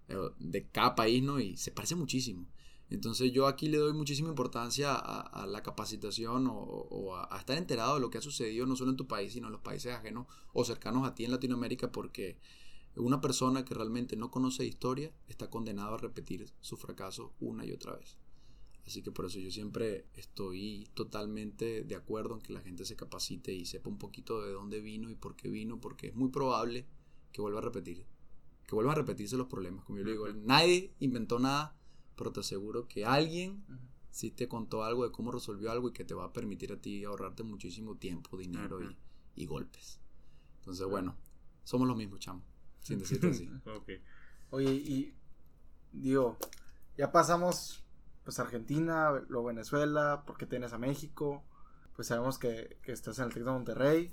[0.08, 1.40] eh, de cada país, ¿no?
[1.40, 2.48] Y se parece muchísimo.
[2.90, 8.00] Entonces yo aquí le doy muchísima importancia a, la capacitación o, a, estar enterado de
[8.00, 10.64] lo que ha sucedido no solo en tu país, sino en los países ajenos o
[10.64, 12.40] cercanos a ti en Latinoamérica, porque
[12.96, 17.74] una persona que realmente no conoce historia está condenado a repetir su fracaso una y
[17.74, 18.18] otra vez.
[18.86, 22.96] Así que por eso yo siempre estoy totalmente de acuerdo en que la gente se
[22.96, 26.30] capacite y sepa un poquito de dónde vino y por qué vino, porque es muy
[26.30, 26.88] probable
[27.34, 28.06] que vuelva a repetir,
[28.66, 29.84] que vuelvan a repetirse los problemas.
[29.84, 31.76] Como yo le digo, nadie inventó nada,
[32.18, 33.64] pero te aseguro que alguien
[34.10, 36.82] sí te contó algo de cómo resolvió algo y que te va a permitir a
[36.82, 38.98] ti ahorrarte muchísimo tiempo, dinero y,
[39.36, 40.00] y golpes.
[40.60, 41.16] Entonces, bueno,
[41.64, 42.44] somos los mismos, chamo,
[42.80, 43.50] sin decirte así.
[44.50, 45.14] Oye, y
[45.94, 46.38] digo,
[46.98, 47.84] ya pasamos
[48.24, 51.46] pues Argentina, luego Venezuela, porque tienes a México,
[51.96, 54.12] pues sabemos que, que estás en el TEC de Monterrey,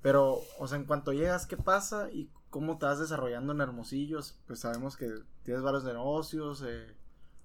[0.00, 4.36] pero, o sea, en cuanto llegas, ¿qué pasa y cómo te vas desarrollando en Hermosillos?
[4.48, 5.08] Pues sabemos que
[5.44, 6.96] tienes varios negocios, eh,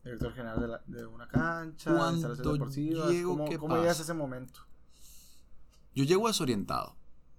[0.08, 4.04] director general de, la- de una cancha, instalaciones deportivas, llego, ¿cómo, ¿qué cómo llegas a
[4.04, 4.62] ese momento?
[5.96, 6.96] Yo llego desorientado.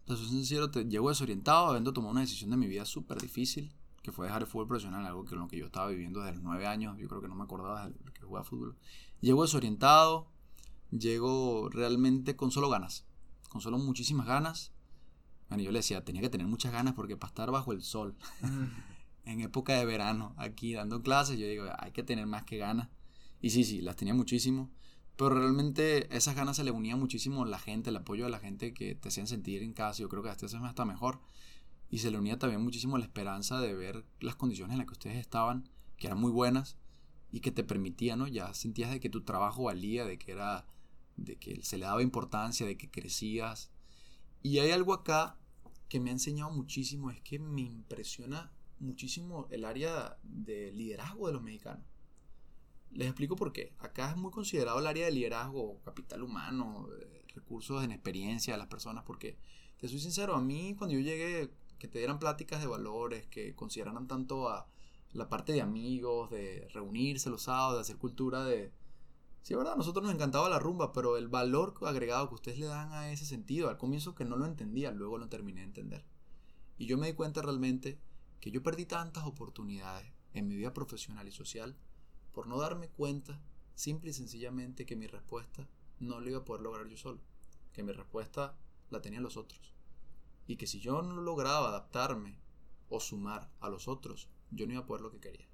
[0.07, 3.73] Te soy sincero, te, llego desorientado, habiendo tomado una decisión de mi vida súper difícil,
[4.03, 6.43] que fue dejar el fútbol profesional, algo que lo que yo estaba viviendo desde los
[6.43, 8.77] nueve años, yo creo que no me acordaba de que jugaba fútbol.
[9.21, 10.29] Llego desorientado,
[10.91, 13.05] llego realmente con solo ganas,
[13.51, 14.73] con solo muchísimas ganas.
[15.49, 18.17] Bueno, yo le decía, tenía que tener muchas ganas porque para estar bajo el sol,
[19.29, 22.89] en época de verano, aquí dando clases, yo digo, hay que tener más que ganas.
[23.41, 24.71] Y sí, sí, las tenía muchísimo.
[25.17, 28.73] Pero realmente esas ganas se le unía muchísimo la gente, el apoyo de la gente
[28.73, 30.01] que te hacían sentir en casa.
[30.01, 31.21] Yo creo que hasta eso hasta mejor.
[31.91, 34.93] Y se le unía también muchísimo la esperanza de ver las condiciones en las que
[34.93, 36.79] ustedes estaban, que eran muy buenas
[37.31, 38.29] y que te permitían, ¿no?
[38.29, 40.67] Ya sentías de que tu trabajo valía, de que era,
[41.17, 43.71] de que se le daba importancia, de que crecías.
[44.43, 45.39] Y hay algo acá
[45.89, 51.33] que me ha enseñado muchísimo, es que me impresiona muchísimo el área de liderazgo de
[51.33, 51.85] los mexicanos.
[52.91, 53.75] Les explico por qué.
[53.79, 58.59] Acá es muy considerado el área de liderazgo, capital humano, eh, recursos en experiencia de
[58.59, 59.39] las personas, porque
[59.79, 63.55] te soy sincero, a mí cuando yo llegué, que te dieran pláticas de valores, que
[63.55, 64.67] consideraran tanto a
[65.13, 68.73] la parte de amigos, de reunirse los sábados, de hacer cultura de...
[69.43, 72.67] Sí, verdad, a nosotros nos encantaba la rumba, pero el valor agregado que ustedes le
[72.67, 76.05] dan a ese sentido, al comienzo que no lo entendía, luego lo terminé de entender.
[76.77, 77.99] Y yo me di cuenta realmente
[78.41, 81.77] que yo perdí tantas oportunidades en mi vida profesional y social
[82.33, 83.41] por no darme cuenta,
[83.75, 87.21] simple y sencillamente, que mi respuesta no lo iba a poder lograr yo solo,
[87.73, 88.57] que mi respuesta
[88.91, 89.75] la tenían los otros.
[90.47, 92.39] Y que si yo no lograba adaptarme
[92.89, 95.49] o sumar a los otros, yo no iba a poder lo que quería.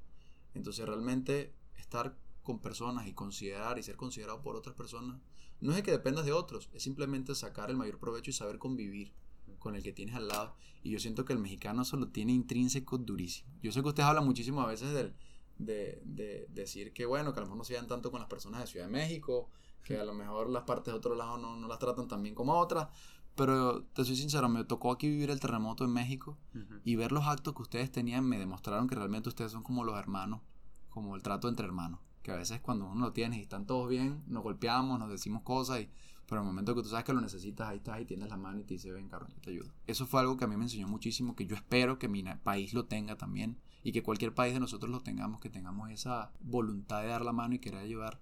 [0.55, 5.21] Entonces realmente estar con personas y considerar y ser considerado por otras personas
[5.61, 9.15] no es que dependas de otros, es simplemente sacar el mayor provecho y saber convivir
[9.65, 10.55] con el que tienes al lado.
[10.85, 13.51] Y yo siento que el mexicano eso lo tiene intrínseco durísimo.
[13.63, 15.15] Yo sé que ustedes hablan muchísimo a veces del,
[15.59, 18.29] de, de, decir que bueno, que a lo mejor no se vean tanto con las
[18.29, 19.49] personas de Ciudad de México,
[19.83, 22.35] que a lo mejor las partes de otro lado no, no las tratan tan bien
[22.35, 22.89] como otras,
[23.35, 26.39] pero te soy sincero, me tocó aquí vivir el terremoto en México
[26.85, 29.99] y ver los actos que ustedes tenían me demostraron que realmente ustedes son como los
[29.99, 30.41] hermanos,
[30.89, 32.01] como el trato entre hermanos.
[32.23, 35.43] Que a veces cuando uno lo tiene y están todos bien, nos golpeamos, nos decimos
[35.43, 35.91] cosas, y,
[36.27, 38.37] pero en el momento que tú sabes que lo necesitas, ahí estás y tienes la
[38.37, 39.73] mano y te dice, ven, Carlos, yo te ayudo.
[39.87, 42.73] Eso fue algo que a mí me enseñó muchísimo, que yo espero que mi país
[42.73, 47.03] lo tenga también y que cualquier país de nosotros lo tengamos, que tengamos esa voluntad
[47.03, 48.21] de dar la mano y querer ayudar.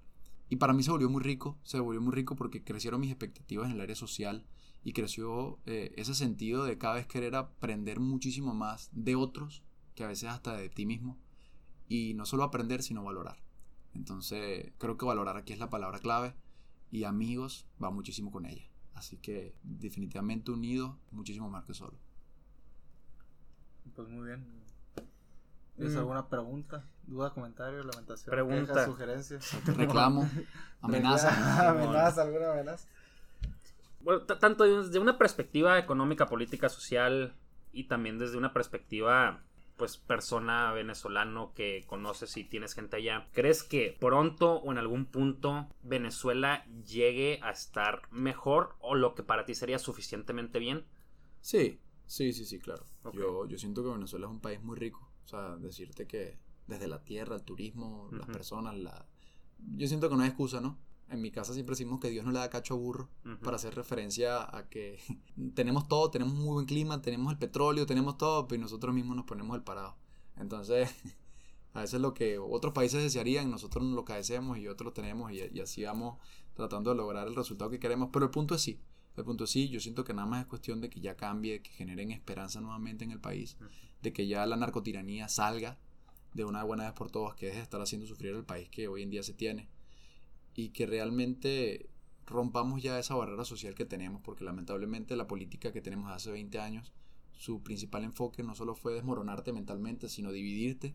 [0.49, 3.67] Y para mí se volvió muy rico, se volvió muy rico porque crecieron mis expectativas
[3.67, 4.45] en el área social
[4.85, 9.63] y creció eh, ese sentido de cada vez querer aprender muchísimo más de otros
[9.95, 11.19] que a veces hasta de ti mismo
[11.89, 13.43] y no solo aprender sino valorar
[13.95, 16.35] entonces creo que valorar aquí es la palabra clave
[16.93, 18.63] y amigos va muchísimo con ella
[18.95, 21.99] así que definitivamente unidos muchísimo más que solo
[23.97, 24.63] pues muy bien
[25.75, 25.99] ¿Tienes mm.
[25.99, 29.39] alguna pregunta, duda, comentario, lamentación, pregunta, sugerencia?
[29.75, 30.29] Reclamo,
[30.83, 31.31] amenaza.
[31.71, 32.87] amenaza, alguna amenaza
[34.03, 37.35] bueno, tanto desde una perspectiva económica, política, social
[37.73, 39.43] y también desde una perspectiva
[39.77, 45.07] pues persona venezolano que conoces y tienes gente allá, ¿crees que pronto o en algún
[45.07, 50.85] punto Venezuela llegue a estar mejor o lo que para ti sería suficientemente bien?
[51.41, 52.87] Sí, sí, sí, sí, claro.
[53.13, 55.11] Yo, yo siento que Venezuela es un país muy rico.
[55.25, 59.07] O sea, decirte que desde la tierra, el turismo, las personas, la...
[59.77, 60.79] Yo siento que no hay excusa, ¿no?
[61.09, 63.09] En mi casa siempre decimos que Dios no le da cacho a burro
[63.43, 64.99] para hacer referencia a que
[65.55, 69.27] tenemos todo, tenemos muy buen clima, tenemos el petróleo, tenemos todo, pero nosotros mismos nos
[69.27, 69.97] ponemos el parado.
[70.37, 70.91] Entonces,
[71.75, 75.61] a veces lo que otros países desearían, nosotros lo cadecemos y otros lo tenemos y,
[75.61, 76.19] así vamos
[76.55, 78.09] tratando de lograr el resultado que queremos.
[78.13, 78.81] Pero el punto es sí,
[79.17, 81.61] el punto es sí, yo siento que nada más es cuestión de que ya cambie,
[81.61, 83.59] que generen esperanza nuevamente en el país,
[84.01, 85.79] de que ya la narcotiranía salga
[86.33, 89.03] de una buena vez por todas, que es estar haciendo sufrir el país que hoy
[89.03, 89.69] en día se tiene
[90.55, 91.89] y que realmente
[92.27, 96.59] rompamos ya esa barrera social que tenemos, porque lamentablemente la política que tenemos hace 20
[96.59, 96.93] años,
[97.33, 100.95] su principal enfoque no solo fue desmoronarte mentalmente, sino dividirte,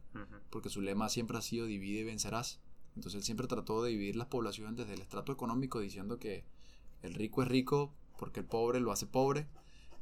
[0.50, 2.60] porque su lema siempre ha sido divide y vencerás.
[2.96, 6.46] Entonces él siempre trató de dividir las poblaciones desde el estrato económico, diciendo que
[7.02, 9.48] el rico es rico porque el pobre lo hace pobre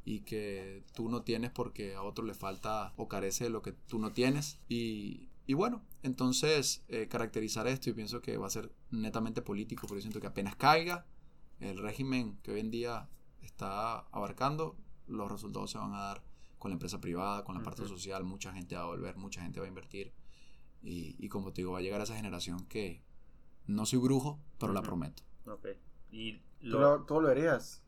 [0.05, 3.73] y que tú no tienes porque a otro le falta o carece de lo que
[3.73, 4.59] tú no tienes.
[4.69, 9.87] Y y bueno, entonces eh, caracterizar esto y pienso que va a ser netamente político,
[9.87, 11.05] porque siento que apenas caiga
[11.59, 13.09] el régimen que hoy en día
[13.41, 14.77] está abarcando,
[15.07, 16.23] los resultados se van a dar
[16.57, 19.59] con la empresa privada, con la parte social, mucha gente va a volver, mucha gente
[19.59, 20.13] va a invertir.
[20.81, 23.03] Y, como te digo, va a llegar a esa generación que
[23.65, 25.23] no soy brujo, pero la prometo.
[25.47, 25.67] Ok.
[26.11, 27.03] ¿Y lo...
[27.05, 27.81] ¿Tú, lo harías?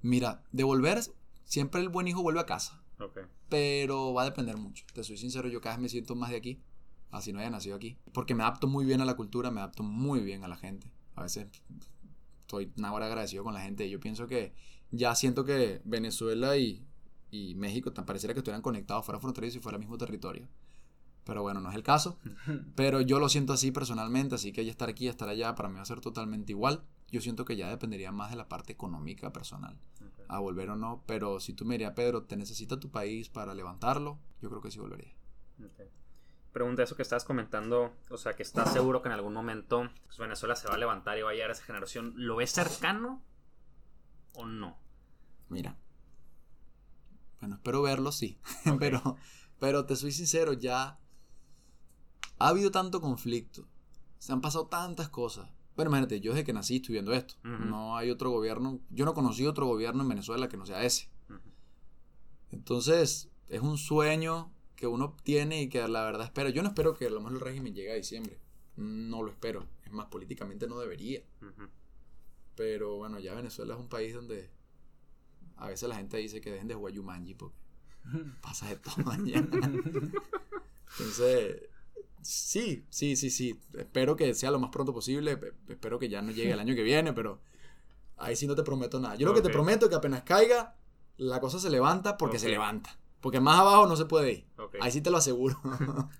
[0.00, 1.00] Mira, devolver,
[1.44, 2.81] siempre el buen hijo vuelve a casa.
[3.48, 4.84] Pero va a depender mucho.
[4.94, 6.62] Te soy sincero, yo cada vez me siento más de aquí,
[7.10, 7.98] así no haya nacido aquí.
[8.12, 10.90] Porque me adapto muy bien a la cultura, me adapto muy bien a la gente.
[11.14, 11.46] A veces
[12.40, 13.88] estoy hora agradecido con la gente.
[13.88, 14.52] Yo pienso que
[14.90, 16.86] ya siento que Venezuela y,
[17.30, 20.48] y México pareciera que estuvieran conectados fuera fronterizos y fuera el mismo territorio.
[21.24, 22.18] Pero bueno, no es el caso.
[22.74, 25.76] Pero yo lo siento así personalmente, así que ya estar aquí, estar allá, para mí
[25.76, 26.82] va a ser totalmente igual.
[27.10, 29.78] Yo siento que ya dependería más de la parte económica personal
[30.28, 31.02] a volver o no.
[31.06, 34.18] Pero si tú me dirías, Pedro, ¿te necesita tu país para levantarlo?
[34.40, 35.14] Yo creo que sí volvería.
[36.52, 40.18] Pregunta eso que estabas comentando, o sea, que estás seguro que en algún momento pues,
[40.18, 42.14] Venezuela se va a levantar y va a llegar a esa generación.
[42.16, 43.22] ¿Lo ves cercano
[44.34, 44.78] o no?
[45.48, 45.76] Mira.
[47.40, 48.38] Bueno, espero verlo, sí.
[48.78, 49.16] pero,
[49.58, 50.98] pero te soy sincero, ya
[52.42, 53.68] ha habido tanto conflicto.
[54.18, 55.48] Se han pasado tantas cosas.
[55.76, 57.34] Bueno, imagínate, yo desde que nací estoy viendo esto.
[57.44, 58.80] No hay otro gobierno.
[58.90, 61.08] Yo no conocí otro gobierno en Venezuela que no sea ese.
[62.50, 66.50] Entonces, es un sueño que uno tiene y que la verdad espera.
[66.50, 68.38] Yo no espero que a lo mejor el régimen llegue a diciembre.
[68.76, 69.66] No lo espero.
[69.84, 71.22] Es más, políticamente no debería.
[71.40, 71.68] Ujú.
[72.56, 74.50] Pero bueno, ya Venezuela es un país donde
[75.56, 77.56] a veces la gente dice que dejen de jugar Yumanji porque
[78.42, 79.48] pasa de todo mañana.
[80.90, 81.71] Entonces,
[82.22, 83.60] sí, sí, sí, sí.
[83.76, 85.36] Espero que sea lo más pronto posible.
[85.36, 87.40] Pe- Espero que ya no llegue el año que viene, pero
[88.18, 89.16] ahí sí no te prometo nada.
[89.16, 90.76] Yo lo que te prometo es que apenas caiga,
[91.18, 92.98] la cosa se levanta porque se levanta.
[93.20, 94.46] Porque más abajo no se puede ir.
[94.80, 95.60] Ahí sí te lo aseguro.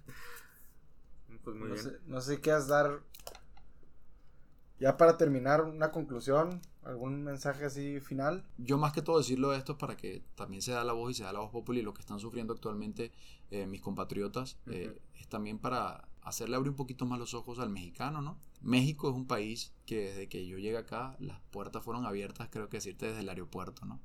[1.45, 1.85] Pues muy No bien.
[1.85, 3.01] sé, no sé si quieras dar,
[4.79, 8.45] ya para terminar, una conclusión, algún mensaje así final.
[8.59, 11.15] yo más que todo decirlo esto es para que también se da la voz y
[11.15, 13.13] se da la voz popular y lo que están sufriendo actualmente
[13.51, 17.71] eh, mis compatriotas eh, es también para hacerle abrir un poquito más los ojos al
[17.71, 18.39] mexicano, ¿no?
[18.61, 22.69] México es un país que desde que yo llegué acá las puertas fueron abiertas, creo
[22.69, 24.01] que decirte desde el aeropuerto, ¿no?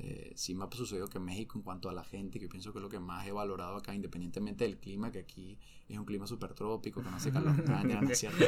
[0.00, 2.72] Eh, sí me ha sucedido que México en cuanto a la gente, que yo pienso
[2.72, 6.04] que es lo que más he valorado acá, independientemente del clima, que aquí es un
[6.04, 8.44] clima súper trópico, que no hace calor, nada, no es cierto.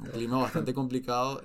[0.00, 1.42] Un clima bastante complicado.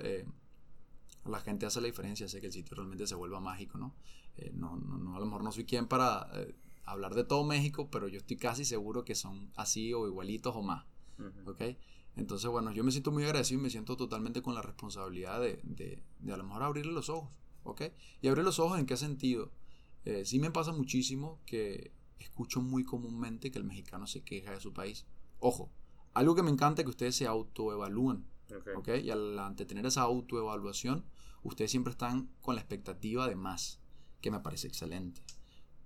[1.28, 3.94] La gente hace la diferencia, hace que el sitio realmente se vuelva mágico, ¿no?
[4.36, 6.54] Eh, no, no, no, a lo mejor no soy quien para eh,
[6.84, 10.62] hablar de todo México, pero yo estoy casi seguro que son así o igualitos o
[10.62, 10.86] más.
[11.46, 11.62] ¿ok?
[12.16, 15.60] Entonces, bueno, yo me siento muy agradecido y me siento totalmente con la responsabilidad de,
[15.62, 17.30] de, de a lo mejor abrirle los ojos,
[17.64, 17.82] ¿ok?
[18.20, 19.52] Y abrir los ojos en qué sentido.
[20.04, 24.60] Eh, sí me pasa muchísimo que escucho muy comúnmente que el mexicano se queja de
[24.60, 25.06] su país.
[25.38, 25.70] Ojo,
[26.14, 28.26] algo que me encanta es que ustedes se autoevalúan.
[28.56, 28.68] Ok.
[28.76, 28.88] ¿ok?
[29.04, 31.04] Y al ante tener esa autoevaluación,
[31.42, 33.80] ustedes siempre están con la expectativa de más,
[34.20, 35.22] que me parece excelente.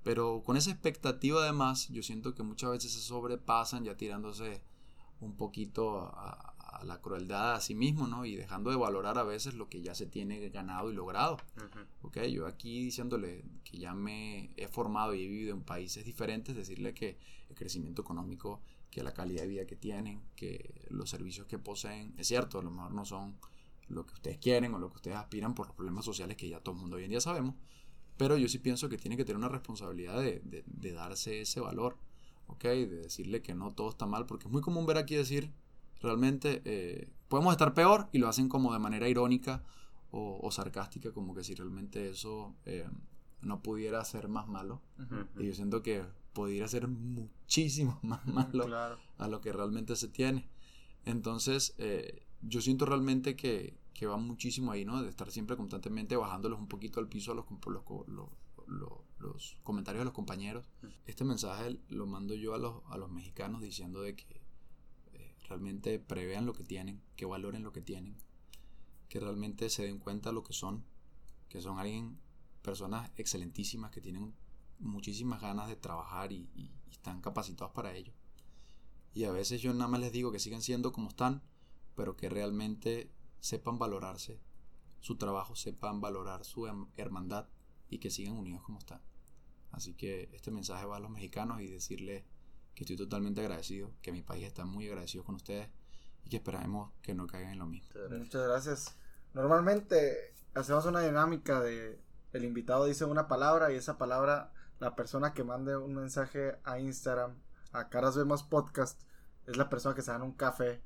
[0.03, 4.63] Pero con esa expectativa de más, yo siento que muchas veces se sobrepasan ya tirándose
[5.21, 8.25] un poquito a, a la crueldad a sí mismo, ¿no?
[8.25, 11.37] Y dejando de valorar a veces lo que ya se tiene ganado y logrado.
[11.57, 12.09] Ujú.
[12.09, 12.23] ¿ok?
[12.25, 16.95] Yo aquí diciéndole que ya me he formado y he vivido en países diferentes, decirle
[16.95, 21.59] que el crecimiento económico, que la calidad de vida que tienen, que los servicios que
[21.59, 23.37] poseen, es cierto, a lo mejor no son
[23.89, 26.61] lo que ustedes quieren o lo que ustedes aspiran por los problemas sociales que ya
[26.61, 27.55] todo el mundo hoy en día sabemos,
[28.17, 31.61] pero yo sí pienso que tiene que tener una responsabilidad de, de- de darse ese
[31.61, 31.97] valor,
[32.47, 32.63] ¿ok?
[32.65, 35.53] De decirle que no todo está mal, porque es muy común ver aquí decir,
[36.01, 39.63] realmente, eh, podemos estar peor y lo hacen como de manera irónica
[40.11, 42.87] o, o sarcástica, como que si realmente eso eh,
[43.41, 44.83] no pudiera ser más malo.
[45.39, 48.99] Y yo siento que pudiera ser muchísimo más malo Claro.
[49.19, 50.49] a lo que realmente se tiene.
[51.05, 55.03] Entonces, eh, yo siento realmente que, que va muchísimo ahí, ¿no?
[55.03, 58.29] De estar siempre constantemente bajándolos un poquito al piso a los, los, los,
[58.67, 60.69] los- los comentarios de los compañeros.
[61.07, 64.43] Este mensaje lo mando yo a los, a los mexicanos diciendo de que
[65.13, 68.17] eh, realmente prevean lo que tienen, que valoren lo que tienen,
[69.09, 70.85] que realmente se den cuenta lo que son,
[71.49, 72.19] que son alguien,
[72.63, 74.35] personas excelentísimas que tienen
[74.81, 78.13] muchísimas ganas de trabajar y, y- y están capacitados para ello.
[79.15, 81.43] Y a veces yo nada más les digo que sigan siendo como están,
[81.95, 84.41] pero que realmente sepan valorarse
[85.01, 87.49] su trabajo, sepan valorar su hem- hermandad
[87.89, 89.03] y que sigan unidos como están.
[89.71, 92.25] Así que este mensaje va a los mexicanos y decirles
[92.75, 95.69] que estoy totalmente agradecido, que mi país está muy agradecido con ustedes
[96.25, 97.89] y que esperamos que no caigan en lo mismo.
[98.11, 98.97] Muchas gracias.
[99.35, 102.01] Normalmente hacemos una dinámica de
[102.33, 106.79] el invitado dice una palabra y esa palabra la persona que mande un mensaje a
[106.79, 107.35] Instagram
[107.73, 109.01] a Caras Vemos Podcast
[109.47, 110.83] es la persona que se gana un café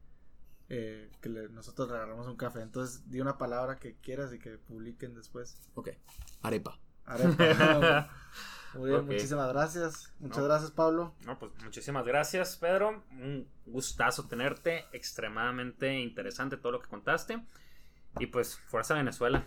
[0.69, 2.61] eh, que le- nosotros regalamos un café.
[2.63, 5.57] Entonces di una palabra que quieras y que publiquen después.
[5.75, 5.91] Ok,
[6.43, 6.79] arepa.
[7.05, 8.11] Arepa.
[8.75, 9.07] Muy bien, Ok.
[9.07, 10.13] muchísimas gracias.
[10.19, 10.45] Muchas No.
[10.45, 11.15] gracias, Pablo.
[11.25, 13.05] No, pues muchísimas gracias, Pedro.
[13.13, 14.85] Un gustazo tenerte.
[14.93, 17.43] Extremadamente interesante todo lo que contaste.
[18.19, 19.47] Y pues, fuerza Venezuela.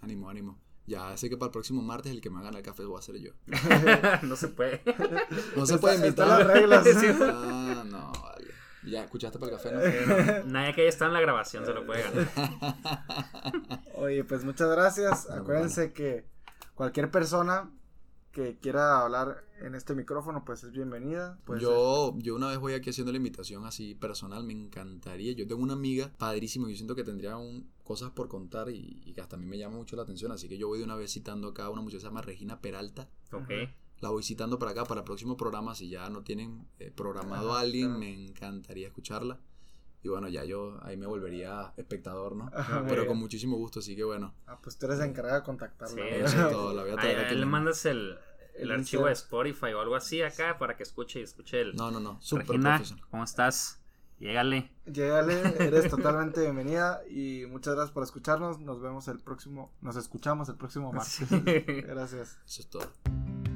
[0.00, 0.58] Ánimo, ánimo.
[0.86, 3.02] Ya sé que para el próximo martes el que me haga el café voy a
[3.02, 3.32] ser yo.
[4.22, 4.82] no se puede.
[5.56, 6.26] No se Está- puede invitar.
[6.28, 6.86] las reglas.
[7.20, 8.48] Ah, no, vale.
[8.86, 9.80] Ya escuchaste para el café, ¿no?
[9.80, 12.28] Eh, no, Nadie que haya estado en la grabación se lo puede ganar.
[13.96, 15.26] Oye, pues muchas gracias.
[15.26, 16.26] Bueno, Acuérdense que
[16.74, 17.70] cualquier persona
[18.32, 21.38] que quiera hablar en este micrófono, pues es bienvenida.
[21.44, 25.32] Pues, yo, yo una vez voy aquí haciendo la invitación así personal, me encantaría.
[25.32, 29.12] Yo tengo una amiga padrísima, yo siento que tendría un- cosas por contar y, y
[29.14, 30.32] que hasta a mí me llama mucho la atención.
[30.32, 32.22] Así que yo voy de una vez citando acá a una muchacha que se llama
[32.22, 33.08] Regina Peralta.
[33.32, 33.50] Ok.
[34.04, 35.74] La voy citando para acá, para el próximo programa.
[35.74, 38.00] Si ya no tienen eh, programado Ajá, a alguien, claro.
[38.00, 39.40] me encantaría escucharla.
[40.02, 42.50] Y bueno, ya yo ahí me volvería espectador, ¿no?
[42.54, 43.06] Ajá, Pero bien.
[43.06, 44.34] con muchísimo gusto, así que bueno.
[44.46, 45.94] Ah, pues tú eres la encargada de contactarla.
[45.96, 46.02] Sí.
[46.06, 47.34] Eso es todo, la voy a traer ahí aquí.
[47.36, 48.18] le mandas el,
[48.56, 49.12] el archivo de.
[49.12, 51.74] Spotify o algo así acá para que escuche y escuche el.
[51.74, 53.06] No, no, no, súper Regina, profesional.
[53.10, 53.80] ¿cómo estás?
[54.18, 54.70] Llégale.
[54.84, 58.60] Llégale, eres totalmente bienvenida y muchas gracias por escucharnos.
[58.60, 61.26] Nos vemos el próximo, nos escuchamos el próximo martes.
[61.26, 61.40] Sí.
[61.86, 62.38] Gracias.
[62.46, 63.53] Eso es todo.